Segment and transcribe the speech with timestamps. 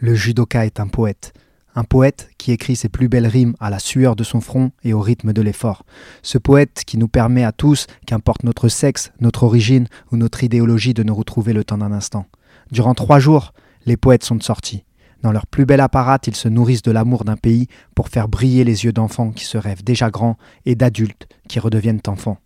[0.00, 1.32] Le judoka est un poète.
[1.74, 4.92] Un poète qui écrit ses plus belles rimes à la sueur de son front et
[4.92, 5.84] au rythme de l'effort.
[6.22, 10.94] Ce poète qui nous permet à tous, qu'importe notre sexe, notre origine ou notre idéologie,
[10.94, 12.26] de nous retrouver le temps d'un instant.
[12.70, 13.52] Durant trois jours,
[13.86, 14.84] les poètes sont sortis.
[15.22, 18.62] Dans leur plus bel apparat, ils se nourrissent de l'amour d'un pays pour faire briller
[18.62, 22.38] les yeux d'enfants qui se rêvent déjà grands et d'adultes qui redeviennent enfants.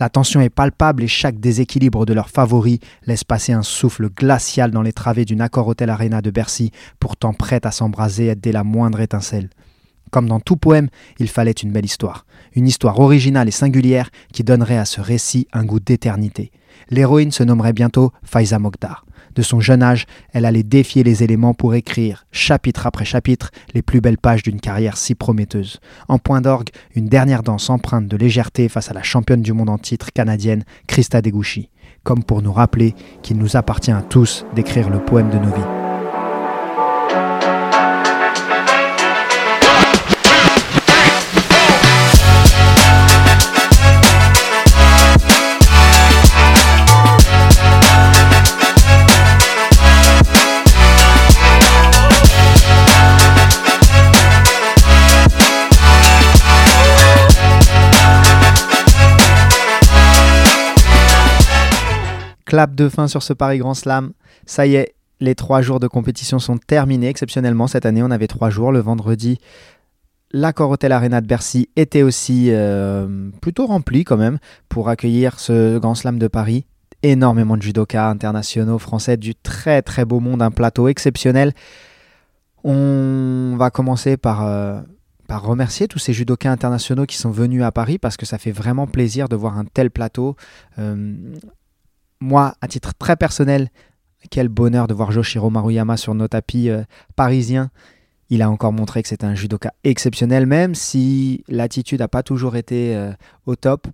[0.00, 4.70] La tension est palpable et chaque déséquilibre de leurs favoris laisse passer un souffle glacial
[4.70, 8.64] dans les travées d'une Accor Hotel Arena de Bercy, pourtant prête à s'embraser dès la
[8.64, 9.50] moindre étincelle.
[10.10, 12.26] Comme dans tout poème, il fallait une belle histoire.
[12.54, 16.52] Une histoire originale et singulière qui donnerait à ce récit un goût d'éternité.
[16.90, 19.04] L'héroïne se nommerait bientôt Faiza Mokhtar.
[19.34, 23.82] De son jeune âge, elle allait défier les éléments pour écrire, chapitre après chapitre, les
[23.82, 25.80] plus belles pages d'une carrière si prometteuse.
[26.08, 29.70] En point d'orgue, une dernière danse empreinte de légèreté face à la championne du monde
[29.70, 31.70] en titre canadienne, Krista Deguchi,
[32.02, 35.83] comme pour nous rappeler qu'il nous appartient à tous d'écrire le poème de nos vies.
[62.54, 64.12] Clap de fin sur ce Paris Grand Slam.
[64.46, 67.08] Ça y est, les trois jours de compétition sont terminés.
[67.08, 68.70] Exceptionnellement, cette année, on avait trois jours.
[68.70, 69.40] Le vendredi,
[70.30, 74.38] l'accord Hotel Arena de Bercy était aussi euh, plutôt rempli quand même
[74.68, 76.64] pour accueillir ce Grand Slam de Paris.
[77.02, 81.54] Énormément de judokas internationaux français, du très très beau monde, un plateau exceptionnel.
[82.62, 84.80] On va commencer par, euh,
[85.28, 88.86] remercier tous ces judokas internationaux qui sont venus à Paris parce que ça fait vraiment
[88.86, 90.36] plaisir de voir un tel plateau.
[90.78, 91.34] Euh,
[92.24, 93.68] moi, à titre très personnel,
[94.30, 96.82] quel bonheur de voir Joshiro Maruyama sur nos tapis euh,
[97.14, 97.70] parisiens.
[98.30, 102.56] Il a encore montré que c'est un judoka exceptionnel, même si l'attitude n'a pas toujours
[102.56, 103.12] été euh,
[103.44, 103.86] au top.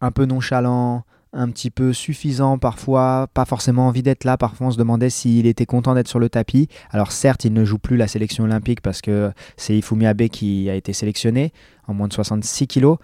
[0.00, 4.36] Un peu nonchalant, un petit peu suffisant parfois, pas forcément envie d'être là.
[4.36, 6.68] Parfois, on se demandait s'il était content d'être sur le tapis.
[6.90, 10.68] Alors, certes, il ne joue plus la sélection olympique parce que c'est Ifumi Abe qui
[10.68, 11.52] a été sélectionné
[11.86, 12.98] en moins de 66 kilos.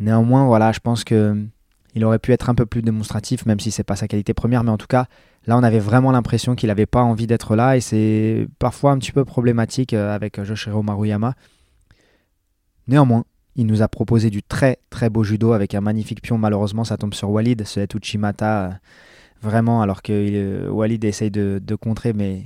[0.00, 1.46] Néanmoins, voilà, je pense que
[1.94, 4.64] il aurait pu être un peu plus démonstratif, même si c'est pas sa qualité première,
[4.64, 5.06] mais en tout cas,
[5.46, 8.98] là, on avait vraiment l'impression qu'il n'avait pas envie d'être là, et c'est parfois un
[8.98, 11.34] petit peu problématique euh, avec Joshiro Maruyama.
[12.88, 13.24] Néanmoins,
[13.56, 16.36] il nous a proposé du très très beau judo avec un magnifique pion.
[16.38, 18.70] Malheureusement, ça tombe sur Walid, ce Uchimata, euh,
[19.40, 22.42] vraiment, alors que euh, Walid essaye de, de contrer, mais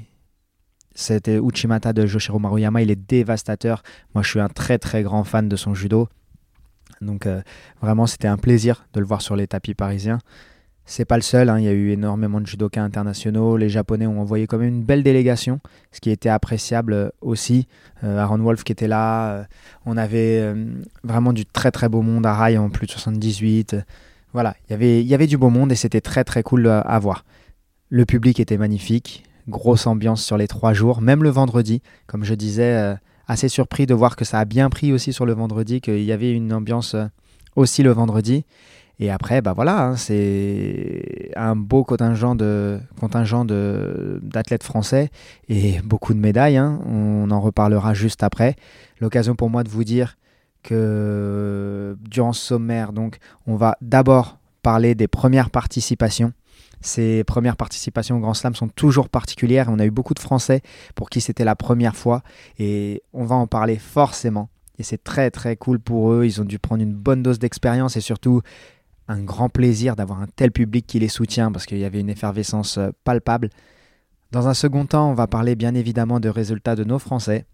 [0.95, 3.83] c'était Uchimata de Joshiro Maruyama, il est dévastateur.
[4.15, 6.09] Moi, je suis un très très grand fan de son judo.
[7.01, 7.43] Donc euh,
[7.81, 10.19] vraiment, c'était un plaisir de le voir sur les tapis parisiens.
[10.85, 11.59] C'est pas le seul, hein.
[11.59, 13.59] il y a eu énormément de judokas internationaux.
[13.59, 15.61] Les Japonais ont envoyé quand même une belle délégation,
[15.93, 17.69] ce qui était appréciable euh, aussi.
[18.05, 19.47] Euh, Aaron Wolf qui était là.
[19.85, 20.55] on avait
[21.05, 23.77] vraiment du très très beau monde à Rail en plus de 78.
[24.33, 27.25] voilà, y il y avait du beau monde et c'était très très cool à voir.
[27.91, 31.83] Le public était magnifique, grosse ambiance sur les trois jours, même le vendredi.
[32.07, 32.97] Comme je disais,
[33.29, 36.13] assez surpris de voir que ça a bien pris aussi sur le vendredi, qu'il y
[36.13, 37.05] avait une ambiance euh,
[37.55, 38.45] aussi le vendredi.
[39.01, 45.11] Et après, bah voilà, hein, c'est un beau contingent de contingent d'athlètes français
[45.49, 46.57] et beaucoup de médailles.
[46.57, 46.81] Hein.
[46.85, 48.57] On en reparlera juste après.
[49.01, 50.17] L'occasion pour moi de vous dire
[50.65, 56.33] que durant ce sommaire, donc, on va d'abord parler des premières participations
[56.81, 59.67] ces premières participations au Grand Slam sont toujours particulières.
[59.69, 60.63] On a eu beaucoup de Français
[60.95, 62.23] pour qui c'était la première fois
[62.59, 64.49] et on va en parler forcément.
[64.79, 66.25] Et c'est très très cool pour eux.
[66.25, 68.43] Ils ont dû prendre une bonne dose d'expérience et surtout
[69.09, 72.11] un grand plaisir d'avoir un tel public qui les soutient parce qu'il y avait une
[72.11, 73.49] effervescence euh, palpable.
[74.31, 77.47] Dans un second temps, on va parler bien évidemment de résultats de nos Français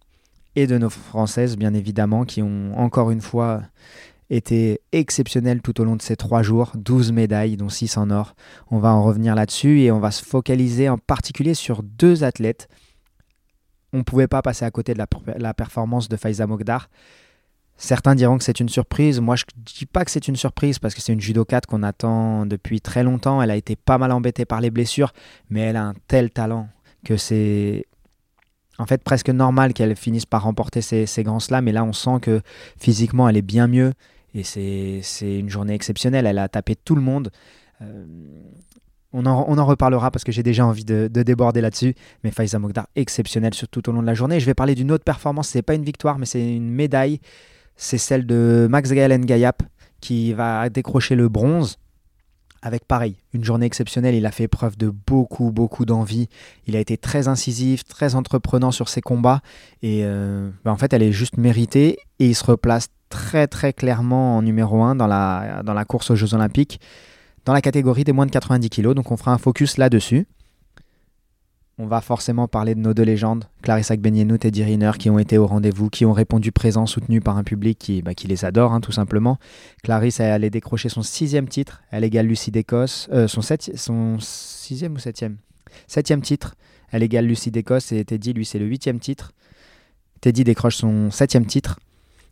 [0.57, 3.63] et de nos Françaises, bien évidemment, qui ont encore une fois
[4.31, 8.35] était exceptionnel tout au long de ces trois jours, 12 médailles, dont 6 en or.
[8.71, 12.69] On va en revenir là-dessus et on va se focaliser en particulier sur deux athlètes.
[13.93, 16.89] On ne pouvait pas passer à côté de la, performance de Faiza Mogdar.
[17.77, 19.21] Certains diront que c'est une surprise.
[19.21, 21.83] Moi, je ne dis pas que c'est une surprise parce que c'est une judokate qu'on
[21.83, 23.43] attend depuis très longtemps.
[23.43, 25.13] Elle a été pas mal embêtée par les blessures,
[25.51, 26.69] mais elle a un tel talent
[27.05, 27.87] que c'est
[28.79, 31.69] en fait presque normal qu'elle finisse par remporter ces, grands slams.
[31.69, 32.41] Et là, on sent que
[32.79, 33.93] physiquement, elle est bien mieux.
[34.35, 36.27] Et c'est une journée exceptionnelle.
[36.27, 37.31] Elle a tapé tout le monde.
[37.83, 38.05] Euh,
[39.13, 41.95] on, en, reparlera parce que j'ai déjà envie de, déborder là-dessus.
[42.25, 44.41] Mais Faiza Mogdar, exceptionnelle sur tout au long de la journée.
[44.41, 45.49] Je vais parler d'une autre performance.
[45.49, 47.21] C'est pas une victoire, mais c'est une médaille.
[47.77, 49.63] C'est celle de Max Gaël Gayap
[50.01, 51.79] qui va décrocher le bronze
[52.65, 54.15] avec pareil, une journée exceptionnelle.
[54.15, 56.29] Il a fait preuve de beaucoup, beaucoup d'envie.
[56.67, 59.43] Il a été très incisif, très entreprenant sur ses combats.
[59.83, 61.99] Et euh, bah, en fait, elle est juste méritée.
[62.21, 66.11] Et il se replace très, très clairement en numéro 1 dans la, dans la course
[66.11, 66.81] aux Jeux Olympiques,
[67.45, 68.95] dans la catégorie des moins de 90 kg.
[68.95, 70.27] Donc on fera un focus là-dessus
[71.79, 75.19] on va forcément parler de nos deux légendes, Clarissa Agbenienou et Teddy Riner, qui ont
[75.19, 78.73] été au rendez-vous, qui ont répondu présent, soutenu par un public qui, bah, les adore,
[78.73, 79.39] hein, tout simplement.
[79.83, 84.99] Clarisse est allée décrocher son sixième titre, elle égale Lucie d'Écosse, euh, son, sixième ou
[84.99, 85.39] septième?
[85.89, 86.55] Septième titre,
[86.93, 89.33] elle égale Lucie d'Écosse, et Teddy, lui, c'est le huitième titre.
[90.21, 91.81] Teddy décroche son septième titre,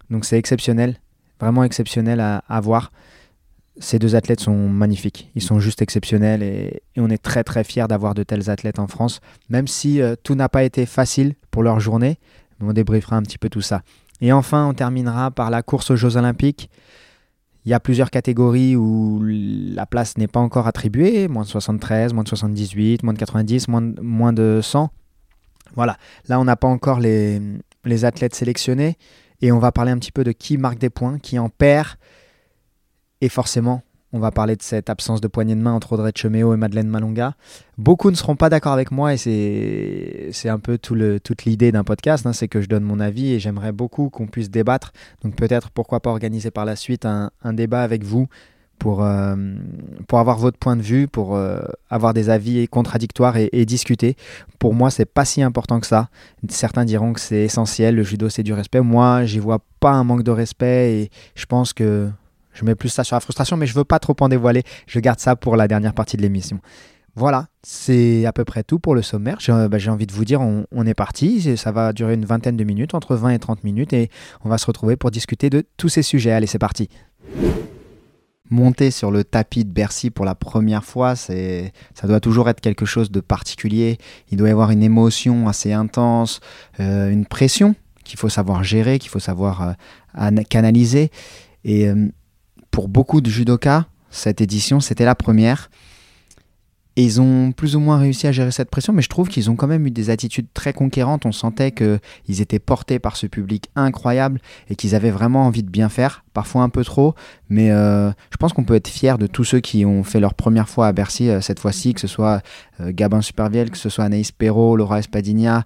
[0.09, 0.99] donc c'est exceptionnel,
[1.41, 2.93] vraiment exceptionnel à voir
[3.79, 5.31] ces deux athlètes sont magnifiques.
[5.35, 8.87] Ils sont juste exceptionnels et, on est très très fiers d'avoir de tels athlètes en
[8.87, 12.19] France, même si euh, tout n'a pas été facile pour leur journée.
[12.61, 13.83] On débriefera un petit peu tout ça.
[14.21, 16.71] Et enfin, on terminera par la course aux Jeux Olympiques.
[17.65, 22.13] Il y a plusieurs catégories où la place n'est pas encore attribuée, moins de 73,
[22.13, 24.91] moins de 78, moins de 90, moins de, moins de 100.
[25.75, 25.97] Voilà,
[26.29, 27.41] là on n'a pas encore les,
[27.85, 28.97] les athlètes sélectionnés
[29.41, 31.89] et on va parler un petit peu de qui marque des points, qui en perd,
[33.23, 33.83] et forcément,
[34.13, 36.89] on va parler de cette absence de poignée de main entre Audrey Cheméo et Madeleine
[36.89, 37.35] Malonga.
[37.79, 42.27] Beaucoup ne seront pas d'accord avec moi et c'est un peu toute l'idée d'un podcast,
[42.27, 44.93] hein, c'est que je donne mon avis et j'aimerais beaucoup qu'on puisse débattre.
[45.23, 48.27] Donc peut-être pourquoi pas organiser par la suite un, débat avec vous
[48.81, 49.37] pour, euh,
[50.09, 54.17] pour avoir votre point de vue, pour euh, avoir des avis contradictoires et, et discuter.
[54.59, 56.09] Pour moi, c'est pas si important que ça.
[56.49, 58.81] Certains diront que c'est essentiel, le judo c'est du respect.
[58.81, 62.11] Moi, j'y vois pas un manque de respect et je pense que
[62.53, 64.63] je mets plus ça sur la frustration, mais je veux pas trop en dévoiler.
[64.87, 66.61] Je garde ça pour la dernière partie de l'émission.
[67.15, 69.37] Voilà, c'est à peu près tout pour le sommaire.
[69.39, 71.57] J'ai bah, envie de vous dire, on, est parti.
[71.59, 74.11] Ça va durer une vingtaine de minutes, entre 20 et 30 minutes, et
[74.45, 76.33] on va se retrouver pour discuter de tous ces sujets.
[76.33, 76.89] Allez, c'est parti.
[78.49, 81.33] Monter sur le tapis de Bercy pour la première fois, ça
[82.05, 83.99] doit toujours être quelque chose de particulier.
[84.31, 86.41] Il doit y avoir une émotion assez intense,
[86.81, 89.75] euh, une pression qu'il faut savoir gérer, qu'il faut savoir
[90.19, 91.11] euh, canaliser.
[91.65, 92.09] Et euh,
[92.73, 95.71] pour beaucoup de judokas, cette édition, c'était la première.
[96.97, 99.51] Et ils ont plus ou moins réussi à gérer cette pression, mais je trouve qu'ils
[99.51, 101.25] ont quand même eu des attitudes très conquérantes.
[101.25, 105.71] On sentait qu'ils étaient portés par ce public incroyable et qu'ils avaient vraiment envie de
[105.71, 107.15] bien faire, parfois un peu trop.
[107.49, 110.35] Mais euh, je pense qu'on peut être fier de tous ceux qui ont fait leur
[110.35, 112.43] première fois à Bercy euh, cette fois-ci, que ce soit
[112.81, 115.65] euh, Gabin Supervielle, que ce soit Anaïs Perrault, Laura Espadinha.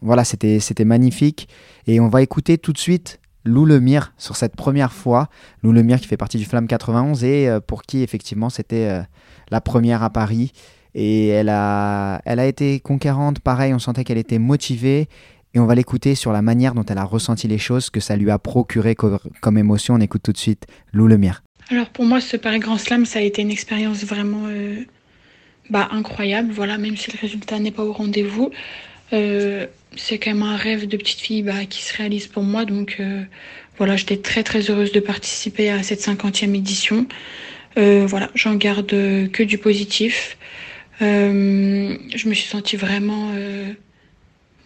[0.00, 1.46] voilà, c'était magnifique.
[1.86, 5.28] Et on va écouter tout de suite Lou Lemire sur cette première fois.
[5.62, 9.02] Lou Lemire qui fait partie du Flamme 91 et euh, pour qui effectivement c'était euh,
[9.50, 10.52] la première à Paris.
[10.94, 15.08] Et elle a, elle a été conquérante, pareil, on sentait qu'elle était motivée.
[15.54, 18.16] Et on va l'écouter sur la manière dont elle a ressenti les choses, que ça
[18.16, 19.94] lui a procuré comme, émotion.
[19.94, 21.42] On écoute tout de suite Lou Lemire.
[21.70, 24.84] Alors pour moi, ce Paris Grand Slam, ça a été une expérience vraiment euh,
[25.70, 26.50] bah, incroyable.
[26.52, 28.50] Voilà, même si le résultat n'est pas au rendez-vous
[29.10, 32.64] c'est quand même un rêve de petite fille bah, qui se réalise pour moi.
[32.64, 33.22] Donc euh,
[33.78, 37.06] voilà, j'étais très très heureuse de participer à cette 50e édition.
[37.78, 40.36] Euh, voilà, j'en garde que du positif.
[41.02, 43.32] Euh, je me suis sentie vraiment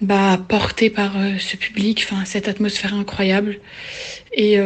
[0.00, 3.58] bah, portée par ce public, enfin cette atmosphère incroyable.
[4.32, 4.58] Et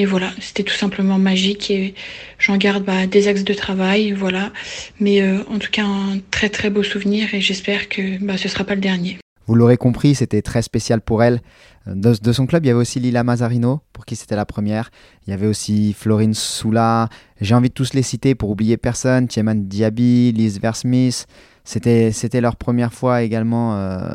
[0.00, 1.94] et voilà, c'était tout simplement magique et
[2.38, 4.50] j'en garde bah, des axes de travail, voilà.
[4.98, 8.44] Mais euh, en tout cas, un très très beau souvenir et j'espère que bah, ce
[8.44, 9.18] ne sera pas le dernier.
[9.46, 11.42] Vous l'aurez compris, c'était très spécial pour elle.
[11.86, 14.90] De, son club, il y avait aussi Lila Mazarino, pour qui c'était la première.
[15.26, 17.10] Il y avait aussi Florine Soula.
[17.42, 19.28] J'ai envie de tous les citer pour oublier personne.
[19.28, 21.26] Tieman Diaby, Liz Versmith.
[21.64, 24.14] C'était, leur première fois également euh,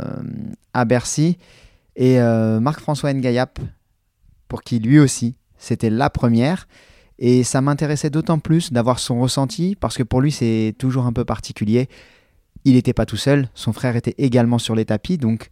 [0.73, 1.37] à Bercy.
[1.95, 3.59] Et euh, Marc-François Ngayap,
[4.47, 6.67] pour qui lui aussi c'était la première.
[7.17, 11.13] Et ça m'intéressait d'autant plus d'avoir son ressenti, parce que pour lui, c'est toujours un
[11.13, 11.87] peu particulier.
[12.65, 15.49] Il n'était pas tout seul, son frère était également sur les tapis, donc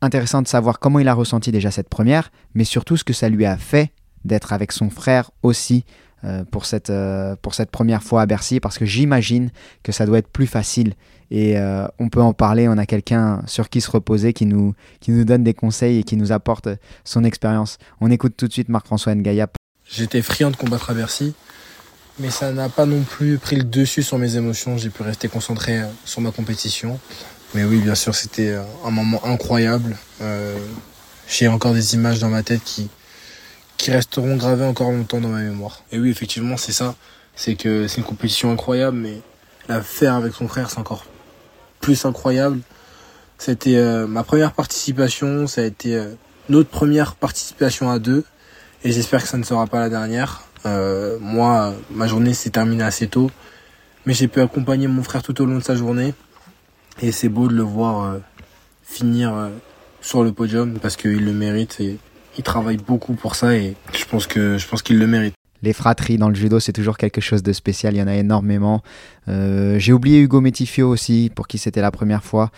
[0.00, 3.28] intéressant de savoir comment il a ressenti déjà cette première, mais surtout ce que ça
[3.28, 3.92] lui a fait
[4.24, 5.84] d'être avec son frère aussi
[6.24, 9.50] euh, pour, cette, euh, pour cette première fois à Bercy, parce que j'imagine
[9.82, 10.94] que ça doit être plus facile.
[11.30, 14.74] Et euh, on peut en parler, on a quelqu'un sur qui se reposer, qui nous,
[15.00, 16.68] qui nous donne des conseils et qui nous apporte
[17.04, 17.78] son expérience.
[18.00, 19.48] On écoute tout de suite Marc-François Ngaïa.
[19.88, 21.34] J'étais friand de combattre à Bercy,
[22.18, 24.76] mais ça n'a pas non plus pris le dessus sur mes émotions.
[24.76, 26.98] J'ai pu rester concentré sur ma compétition.
[27.54, 29.96] Mais oui, bien sûr, c'était un moment incroyable.
[31.28, 32.88] J'ai encore des images dans ma tête qui,
[33.76, 35.82] qui resteront gravés encore longtemps dans ma mémoire.
[35.92, 36.94] Et oui, effectivement, c'est ça.
[37.34, 39.20] C'est que c'est une compétition incroyable, mais
[39.68, 41.04] la faire avec son frère, c'est encore
[41.80, 42.60] plus incroyable.
[43.38, 46.12] C'était euh, ma première participation, ça a été euh,
[46.48, 48.24] notre première participation à deux,
[48.84, 50.42] et j'espère que ça ne sera pas la dernière.
[51.20, 53.30] moi, ma journée s'est terminée assez tôt,
[54.06, 56.14] mais j'ai pu accompagner mon frère tout au long de sa journée.
[57.02, 58.16] Et c'est beau de le voir
[58.82, 59.50] finir
[60.00, 61.98] sur le podium parce qu'il le mérite et
[62.36, 65.34] il travaille beaucoup pour ça et je pense que je pense qu'il le mérite.
[65.62, 67.94] Les fratries dans le judo, c'est toujours quelque chose de spécial.
[67.94, 68.82] Il y en a énormément.
[69.28, 72.50] Euh, j'ai oublié Hugo Metifio aussi, pour qui c'était la première fois.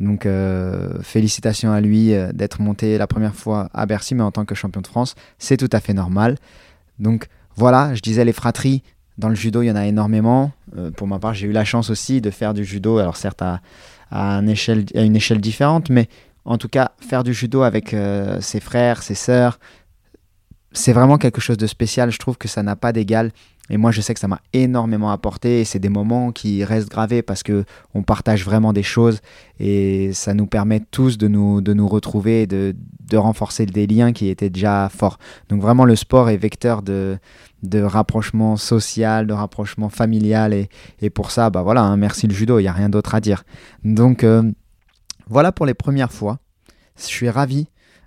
[0.00, 4.30] Donc euh, félicitations à lui euh, d'être monté la première fois à Bercy, mais en
[4.30, 6.36] tant que champion de France, c'est tout à fait normal.
[6.98, 8.82] Donc voilà, je disais les fratries.
[9.18, 10.52] Dans le judo, il y en a énormément.
[10.96, 13.60] pour ma part, j'ai eu la chance aussi de faire du judo, alors certes à,
[14.12, 16.08] à, échelle, à une échelle différente, mais
[16.44, 17.96] en tout cas, faire du judo avec
[18.40, 19.58] ses frères, ses sœurs,
[20.78, 22.10] c'est vraiment quelque chose de spécial.
[22.10, 23.32] Je trouve que ça n'a pas d'égal.
[23.70, 25.60] Et moi, je sais que ça m'a énormément apporté.
[25.60, 29.20] Et c'est des moments qui restent gravés parce que on partage vraiment des choses
[29.58, 32.76] et ça nous permet tous de nous, de nous retrouver et de,
[33.10, 35.18] de renforcer des liens qui étaient déjà forts.
[35.48, 37.18] Donc vraiment, le sport est vecteur de,
[37.64, 40.54] de rapprochement social, de rapprochement familial.
[40.54, 40.68] Et,
[41.02, 42.60] et pour ça, bah voilà, hein, merci le judo.
[42.60, 43.42] Il n'y a rien d'autre à dire.
[43.84, 44.48] Donc euh,
[45.28, 46.38] voilà pour les premières fois.
[46.96, 47.66] Je suis ravi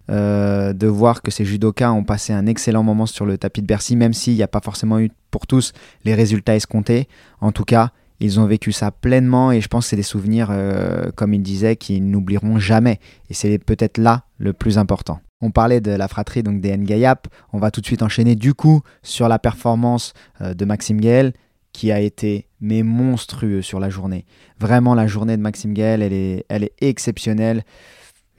[0.09, 3.67] euh, de voir que ces judokas ont passé un excellent moment sur le tapis de
[3.67, 7.07] Bercy, même s'il n'y a pas forcément eu pour tous les résultats escomptés.
[7.39, 10.49] En tout cas, ils ont vécu ça pleinement et je pense que c'est des souvenirs,
[10.51, 12.99] euh, comme ils disaient, qu'ils n'oublieront jamais.
[13.29, 15.19] Et c'est peut-être là le plus important.
[15.41, 17.27] On parlait de la fratrie donc des Ngayap.
[17.51, 21.33] On va tout de suite enchaîner du coup sur la performance euh, de Maxime Gaël
[21.73, 24.25] qui a été mais monstrueux sur la journée.
[24.59, 27.63] Vraiment, la journée de Maxime Gaël, elle est, elle est exceptionnelle.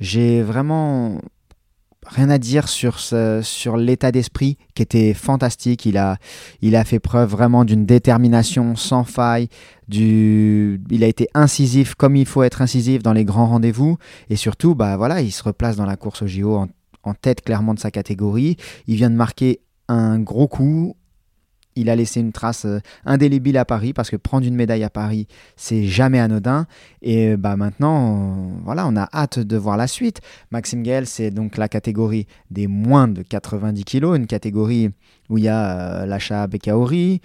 [0.00, 1.20] J'ai vraiment
[2.06, 5.86] rien à dire sur, sur l'état d'esprit qui était fantastique.
[5.86, 6.18] Il a,
[6.60, 9.48] il a fait preuve vraiment d'une détermination sans faille.
[9.90, 13.98] Il a été incisif comme il faut être incisif dans les grands rendez-vous.
[14.30, 16.66] Et surtout, bah voilà, il se replace dans la course au JO
[17.04, 18.56] en tête clairement de sa catégorie.
[18.86, 20.96] Il vient de marquer un gros coup
[21.76, 24.90] il a laissé une trace euh, indélébile à Paris parce que prendre une médaille à
[24.90, 25.26] Paris,
[25.56, 26.66] c'est jamais anodin.
[27.00, 30.20] Et euh, bah maintenant, voilà, on a hâte de voir la suite.
[30.50, 34.90] Maxime Gaël, c'est donc la catégorie des moins de 90 kg, une catégorie
[35.28, 37.20] où il y a euh, l'achat Bekaori,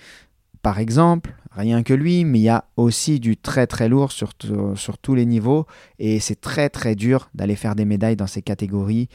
[0.62, 4.32] par exemple, rien que lui, mais il y a aussi du très très lourd sur,
[4.75, 5.66] sur tous les niveaux
[5.98, 9.08] et c'est très très dur d'aller faire des médailles dans ces catégories.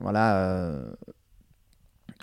[0.00, 0.82] voilà,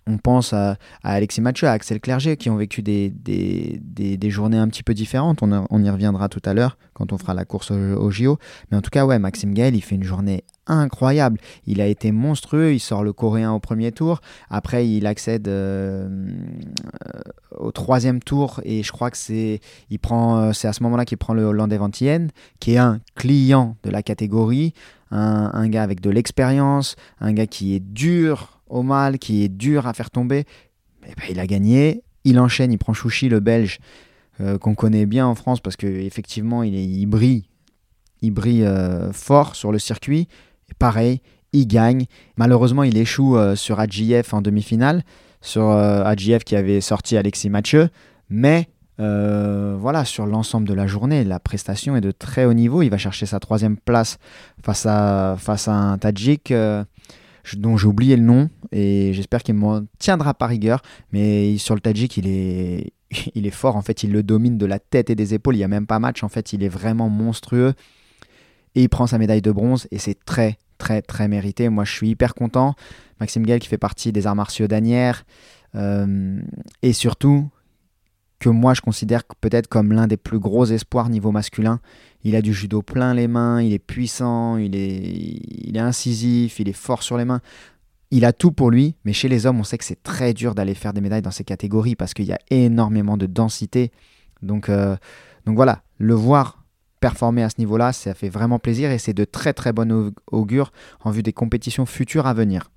[0.07, 4.67] on pense à, Alexis Mathieu, à Axel Clerget, qui ont vécu des, des, journées un
[4.67, 5.41] petit peu différentes.
[5.41, 8.37] On, y reviendra tout à l'heure quand on fera la course au, JO.
[8.69, 11.39] Mais en tout cas, ouais, Maxime Gaël, il fait une journée incroyable.
[11.65, 12.73] Il a été monstrueux.
[12.73, 14.21] Il sort le coréen au premier tour.
[14.49, 16.27] Après, il accède euh,
[17.57, 18.61] au troisième tour.
[18.63, 19.59] Et je crois que c'est,
[19.89, 22.27] il prend, c'est à ce moment-là qu'il prend le Hollandais Vantien,
[22.59, 24.73] qui est un client de la catégorie.
[25.11, 29.87] Un gars avec de l'expérience, un gars qui est dur, au mal, qui est dur
[29.87, 30.45] à faire tomber,
[31.07, 32.01] eh ben, il a gagné.
[32.23, 33.79] Il enchaîne, il prend Chouchi, le Belge,
[34.41, 37.45] euh, qu'on connaît bien en France parce qu'effectivement, il, il brille,
[38.21, 40.27] il brille euh, fort sur le circuit.
[40.79, 41.21] Pareil,
[41.53, 42.05] il gagne.
[42.35, 45.03] Malheureusement, il échoue euh, sur AGF en demi-finale,
[45.41, 47.89] sur AGF qui avait sorti Alexis Mathieu.
[48.29, 48.67] Mais
[48.97, 52.81] voilà, sur l'ensemble de la journée, la prestation est de très haut niveau.
[52.81, 54.17] Il va chercher sa troisième place
[54.63, 56.51] face à, face à un Tadjik
[57.53, 60.81] dont j'ai oublié le nom et j'espère qu'il m'en tiendra par rigueur.
[61.11, 62.93] Mais sur le Tadjik, il est,
[63.35, 63.75] il est fort.
[63.75, 65.55] En fait, il le domine de la tête et des épaules.
[65.55, 66.23] Il n'y a même pas match.
[66.23, 67.73] En fait, il est vraiment monstrueux.
[68.75, 71.69] Et il prend sa médaille de bronze et c'est très, très, très mérité.
[71.69, 72.75] Moi, je suis hyper content.
[73.21, 75.25] Maxime Gall qui fait partie des arts martiaux d'Anières.
[75.75, 76.41] Euh,
[76.81, 77.49] et surtout,
[78.45, 81.79] que moi je considère peut-être comme l'un des plus gros espoirs niveau masculin.
[82.23, 86.73] Il a du judo plein les mains, il est puissant, il est, incisif, il est
[86.73, 87.41] fort sur les mains.
[88.11, 90.53] Il a tout pour lui, mais chez les hommes, on sait que c'est très dur
[90.53, 93.91] d'aller faire des médailles dans ces catégories parce qu'il y a énormément de densité.
[94.43, 94.95] Donc, euh,
[95.47, 96.63] donc voilà, le voir
[96.99, 100.71] performer à ce niveau-là, ça fait vraiment plaisir et c'est de très très bonnes augure
[101.03, 102.69] en vue des compétitions futures à venir.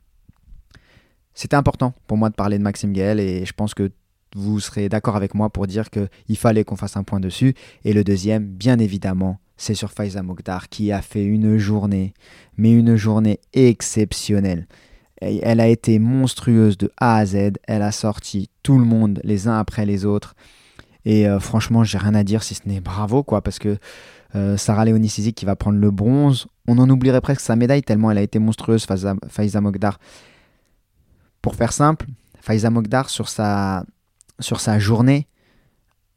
[1.35, 3.93] C'était important pour moi de parler de Maxime Gaël et je pense que
[4.35, 7.55] vous serez d'accord avec moi pour dire qu'il fallait qu'on fasse un point dessus.
[7.85, 12.15] Et le deuxième, bien évidemment, c'est sur Faiza Mokhtar qui a fait une journée,
[12.57, 14.67] mais une journée exceptionnelle.
[15.21, 17.53] Elle a été monstrueuse de A à Z.
[17.65, 20.35] Elle a sorti tout le monde les uns après les autres.
[21.05, 23.79] Et euh, franchement, j'ai rien à dire si ce n'est bravo, quoi, parce que
[24.35, 28.11] euh, Sarah Léonie qui va prendre le bronze, on en oublierait presque sa médaille tellement
[28.11, 28.87] elle a été monstrueuse,
[29.29, 29.99] Faiza Mokhtar.
[31.41, 32.07] Pour faire simple,
[32.41, 33.85] Faiza Mokhtar sur sa,
[34.41, 35.27] sur sa journée,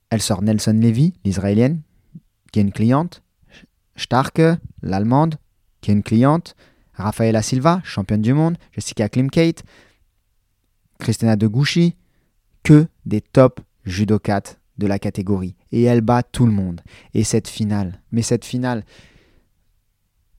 [0.10, 1.82] elle sort Nelson Levy, l'israélienne,
[2.51, 3.24] qui est une cliente,
[3.96, 4.42] Starke,
[4.82, 5.36] l'allemande,
[5.80, 6.56] qui est une cliente,
[6.94, 9.63] Rafaela Silva, championne du monde, Jessica Klimkate,
[11.00, 11.96] Christina Deguchi,
[12.63, 15.56] que des top judokates de la catégorie.
[15.72, 16.82] Et elle bat tout le monde.
[17.13, 18.84] Et cette finale, mais cette finale,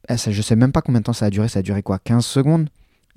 [0.09, 1.49] je ne sais même pas combien de temps ça a duré.
[1.49, 2.69] Ça a duré quoi 15 secondes?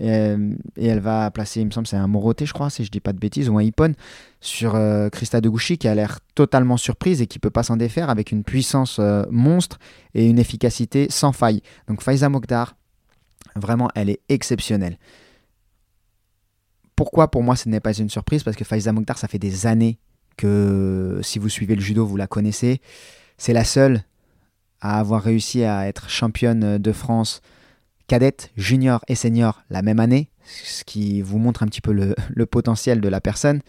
[0.01, 2.91] Euh, et, elle va placer, il me semble, c'est un Moroté, je crois, si je
[2.91, 3.93] dis pas de bêtises, ou un Ippon,
[4.41, 8.09] sur euh, Christa Deguchi, qui a l'air totalement surprise et qui peut pas s'en défaire
[8.09, 9.79] avec une puissance euh, monstre
[10.13, 11.61] et une efficacité sans faille.
[11.87, 12.75] Donc Faiza Mokhtar,
[13.55, 14.97] vraiment, elle est exceptionnelle.
[16.95, 18.43] Pourquoi pour moi ce n'est pas une surprise?
[18.43, 19.97] Parce que Faiza Mokhtar, ça fait des années
[20.37, 22.81] que si vous suivez le judo, vous la connaissez.
[23.37, 24.03] C'est la seule
[24.81, 27.41] à avoir réussi à être championne de France
[28.07, 32.45] cadette, junior et senior la même année, ce qui vous montre un petit peu le,
[32.45, 33.62] potentiel de la personne.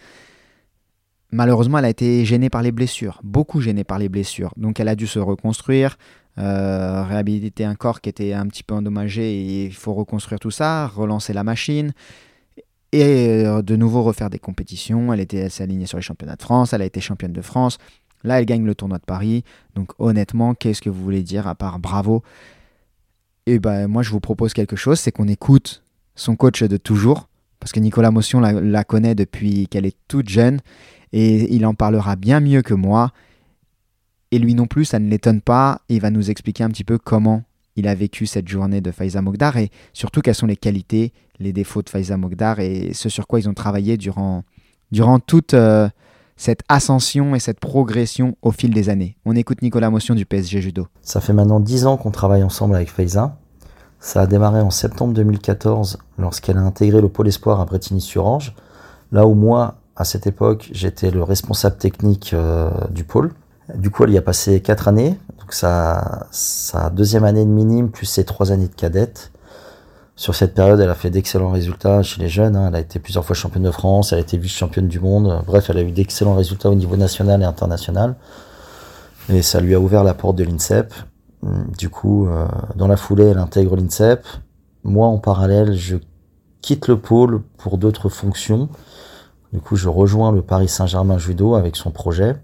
[1.30, 4.52] Malheureusement, elle a été gênée par les blessures, beaucoup gênée par les blessures.
[4.56, 5.98] Donc elle a dû se reconstruire,
[6.38, 10.86] euh, réhabiliter un corps qui était un petit peu endommagé il faut reconstruire tout ça,
[10.86, 11.92] relancer la machine
[12.92, 15.12] et euh, de nouveau refaire des compétitions.
[15.12, 17.78] Elle était alignée sur les championnats de France, elle a été championne de France.
[18.22, 19.44] Là, elle gagne le tournoi de Paris.
[19.74, 22.22] Donc honnêtement, qu'est-ce que vous voulez dire à part bravo?
[23.46, 25.82] Et ben moi, je vous propose quelque chose, c'est qu'on écoute
[26.16, 27.28] son coach de toujours,
[27.60, 30.60] parce que Nicolas Motion la, connaît depuis qu'elle est toute jeune,
[31.12, 33.12] et il en parlera bien mieux que moi.
[34.32, 36.98] Et lui non plus, ça ne l'étonne pas, il va nous expliquer un petit peu
[36.98, 37.44] comment
[37.76, 41.52] il a vécu cette journée de Faiza Mogdar, et surtout quelles sont les qualités, les
[41.52, 44.44] défauts de Faiza Mogdar, et ce sur quoi ils ont travaillé durant,
[44.90, 45.54] durant toute...
[45.54, 45.88] Euh,
[46.36, 49.16] cette ascension et cette progression au fil des années.
[49.24, 50.86] On écoute Nicolas Motion du PSG Judo.
[51.02, 53.36] Ça fait maintenant 10 ans qu'on travaille ensemble avec Faiza.
[53.98, 58.54] Ça a démarré en septembre 2014 lorsqu'elle a intégré le pôle espoir à Bretigny-sur-Orge,
[59.10, 63.32] là où moi, à cette époque, j'étais le responsable technique euh, du pôle.
[63.74, 67.90] Du coup, elle y a passé 4 années, donc sa, sa deuxième année de minime
[67.90, 69.32] plus ses 3 années de cadette.
[70.18, 72.56] Sur cette période, elle a fait d'excellents résultats chez les jeunes.
[72.56, 72.68] Hein.
[72.68, 75.42] Elle a été plusieurs fois championne de France, elle a été vice-championne du monde.
[75.46, 78.16] Bref, elle a eu d'excellents résultats au niveau national et international.
[79.28, 80.94] Et ça lui a ouvert la porte de l'INSEP.
[81.76, 82.46] Du coup, euh,
[82.76, 84.26] dans la foulée, elle intègre l'INSEP.
[84.84, 85.96] Moi, en parallèle, je
[86.62, 88.70] quitte le pôle pour d'autres fonctions.
[89.52, 92.36] Du coup, je rejoins le Paris Saint-Germain Judo avec son projet.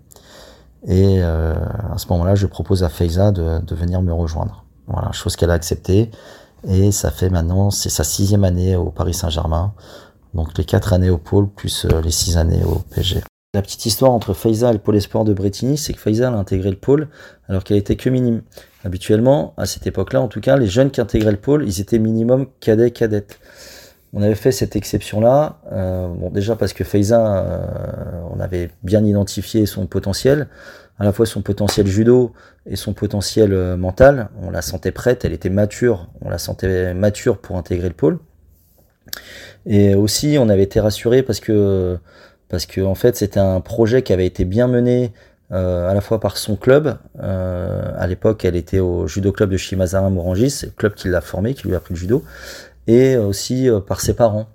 [0.87, 1.55] Et euh,
[1.91, 4.65] à ce moment-là, je propose à Feiza de, de venir me rejoindre.
[4.89, 6.11] Voilà, chose qu'elle a acceptée.
[6.67, 9.75] Et ça fait maintenant, c'est sa sixième année au Paris Saint-Germain.
[10.35, 13.21] Donc les quatre années au pôle plus euh, les six années au PSG.
[13.55, 16.33] La petite histoire entre Faiza et le pôle espoir de Bretigny, c'est que Faiza a
[16.33, 17.09] intégré le pôle
[17.49, 18.43] alors qu'elle était que minime.
[18.83, 21.99] Habituellement, à cette époque-là, en tout cas, les jeunes qui intégraient le pôle, ils étaient
[21.99, 23.39] minimum cadets, cadettes.
[24.15, 29.05] On avait fait cette exception-là, euh, bon déjà parce que Faiza, euh, on avait bien
[29.05, 30.49] identifié son potentiel,
[30.99, 32.33] à la fois son potentiel judo
[32.67, 34.29] et son potentiel euh, mental.
[34.43, 38.19] On la sentait prête, elle était mature, on la sentait mature pour intégrer le pôle.
[39.67, 41.99] Et aussi, on avait été rassuré parce que
[42.49, 45.13] parce que en fait, c'était un projet qui avait été bien mené
[45.53, 46.99] euh, à la fois par son club.
[47.21, 51.21] Euh, à l'époque, elle était au judo club de Shimazara Morangis, le club qui l'a
[51.21, 52.25] formé, qui lui a appris le judo,
[52.87, 54.49] et aussi par ses parents.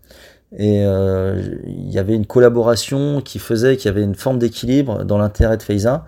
[0.55, 5.17] Et il y avait une collaboration qui faisait qu'il y avait une forme d'équilibre dans
[5.17, 6.05] l'intérêt de Feiza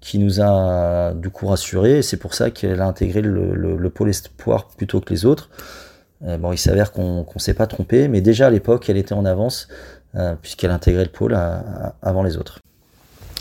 [0.00, 4.10] qui nous a du coup rassuré et c'est pour ça qu'elle a intégré le, pôle
[4.10, 5.50] espoir plutôt que les autres.
[6.26, 9.12] Euh, bon, il s'avère qu'on ne s'est pas trompé, mais déjà à l'époque, elle était
[9.12, 9.68] en avance
[10.16, 11.36] euh, puisqu'elle intégrait le pôle
[12.02, 12.60] avant les autres.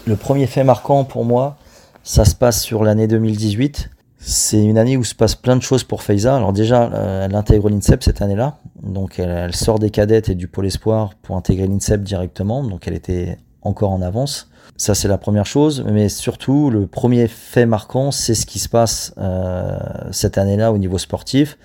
[0.06, 1.58] Le premier fait marquant pour moi,
[2.04, 3.90] ça se passe sur l'année 2018.
[4.22, 6.36] C'est une année où se passe plein de choses pour Faiza.
[6.36, 8.60] Alors déjà, euh, elle intègre l'INSEP cette année-là.
[8.84, 12.64] Donc elle, sort des cadettes et du pôle espoir pour intégrer l'INSEP directement.
[12.64, 14.50] Donc elle était encore en avance.
[14.78, 15.86] Ça, c'est la première chose.
[15.90, 19.78] Mais surtout, le premier fait marquant, c'est ce qui se passe euh,
[20.12, 21.58] cette année-là au niveau sportif.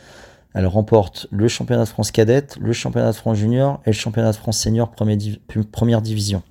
[0.54, 4.30] Elle remporte le championnat de France cadette, le championnat de France junior et le championnat
[4.30, 6.42] de France senior première, division.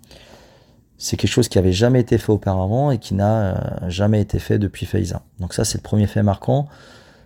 [0.98, 4.40] C'est quelque chose qui avait jamais été fait auparavant et qui n'a euh, jamais été
[4.40, 5.24] fait depuis Feiza.
[5.40, 6.68] Donc ça, c'est le premier fait marquant.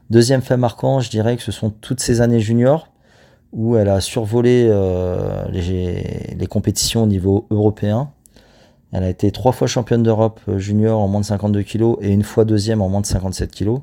[0.10, 2.88] Deuxième fait marquant, je dirais que ce sont toutes ces années juniors
[3.54, 8.12] où elle a survolé euh, les, compétitions au niveau européen
[8.94, 12.10] elle a été trois fois championne d'Europe euh, junior en moins de 52 kg et
[12.10, 13.80] une fois deuxième en moins de 57 kg.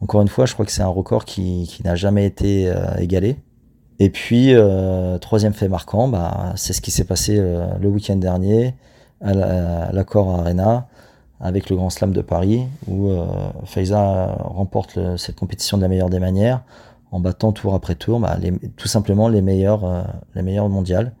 [0.00, 3.36] Encore une fois, je crois que c'est un record qui, n'a jamais été égalé.
[3.98, 4.54] Et puis,
[5.20, 8.74] troisième fait marquant, bah, c'est ce qui s'est passé le week-end dernier
[9.20, 10.88] à l'accord Arena
[11.40, 13.10] avec le Grand Slam de Paris où
[13.64, 16.62] Faiza remporte cette compétition de la meilleure des manières
[17.12, 18.36] en battant tour après tour bah,
[18.76, 21.12] tout simplement les meilleurs, les meilleurs mondiales.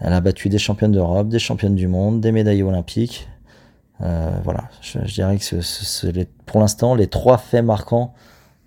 [0.00, 3.28] Elle a battu des championnes d'Europe, des championnes du monde, des médailles olympiques.
[4.00, 8.12] Euh, voilà, je, dirais que c'est pour l'instant les trois faits marquants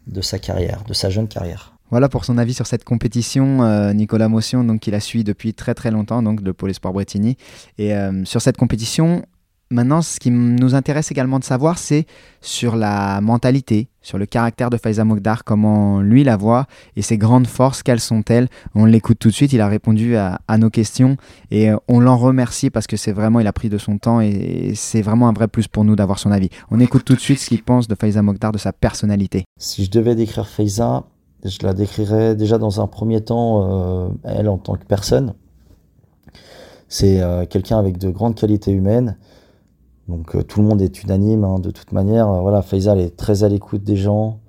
[0.07, 1.76] de sa carrière, de sa jeune carrière.
[1.89, 5.53] Voilà pour son avis sur cette compétition, euh, Nicolas Motion, donc qui la suit depuis
[5.53, 7.37] très très longtemps, donc le Pôle Sport Bretigny.
[7.77, 9.23] Et euh, sur cette compétition,
[9.69, 12.05] maintenant, ce qui nous intéresse également de savoir, c'est
[12.41, 17.17] sur la mentalité, sur le caractère de Faiza Mokhtar, comment lui la voit et ses
[17.17, 18.47] grandes forces, quelles sont-elles?
[18.75, 21.17] On l'écoute tout de suite, il a répondu à, nos questions
[21.51, 24.21] et euh, on l'en remercie parce que c'est vraiment, il a pris de son temps
[24.21, 26.49] et, c'est vraiment un vrai plus pour nous d'avoir son avis.
[26.69, 29.45] On écoute tout de suite ce qu'il pense de Faiza Mokhtar, de sa personnalité.
[29.59, 31.05] Si je devais décrire Faiza,
[31.49, 35.33] je la décrirais déjà dans un premier temps, euh, elle en tant que personne.
[36.89, 39.17] C'est euh, quelqu'un avec de grandes qualités humaines.
[40.07, 42.27] Donc euh, tout le monde est unanime hein, de toute manière.
[42.41, 44.39] voilà, Faiza elle est très à l'écoute des gens.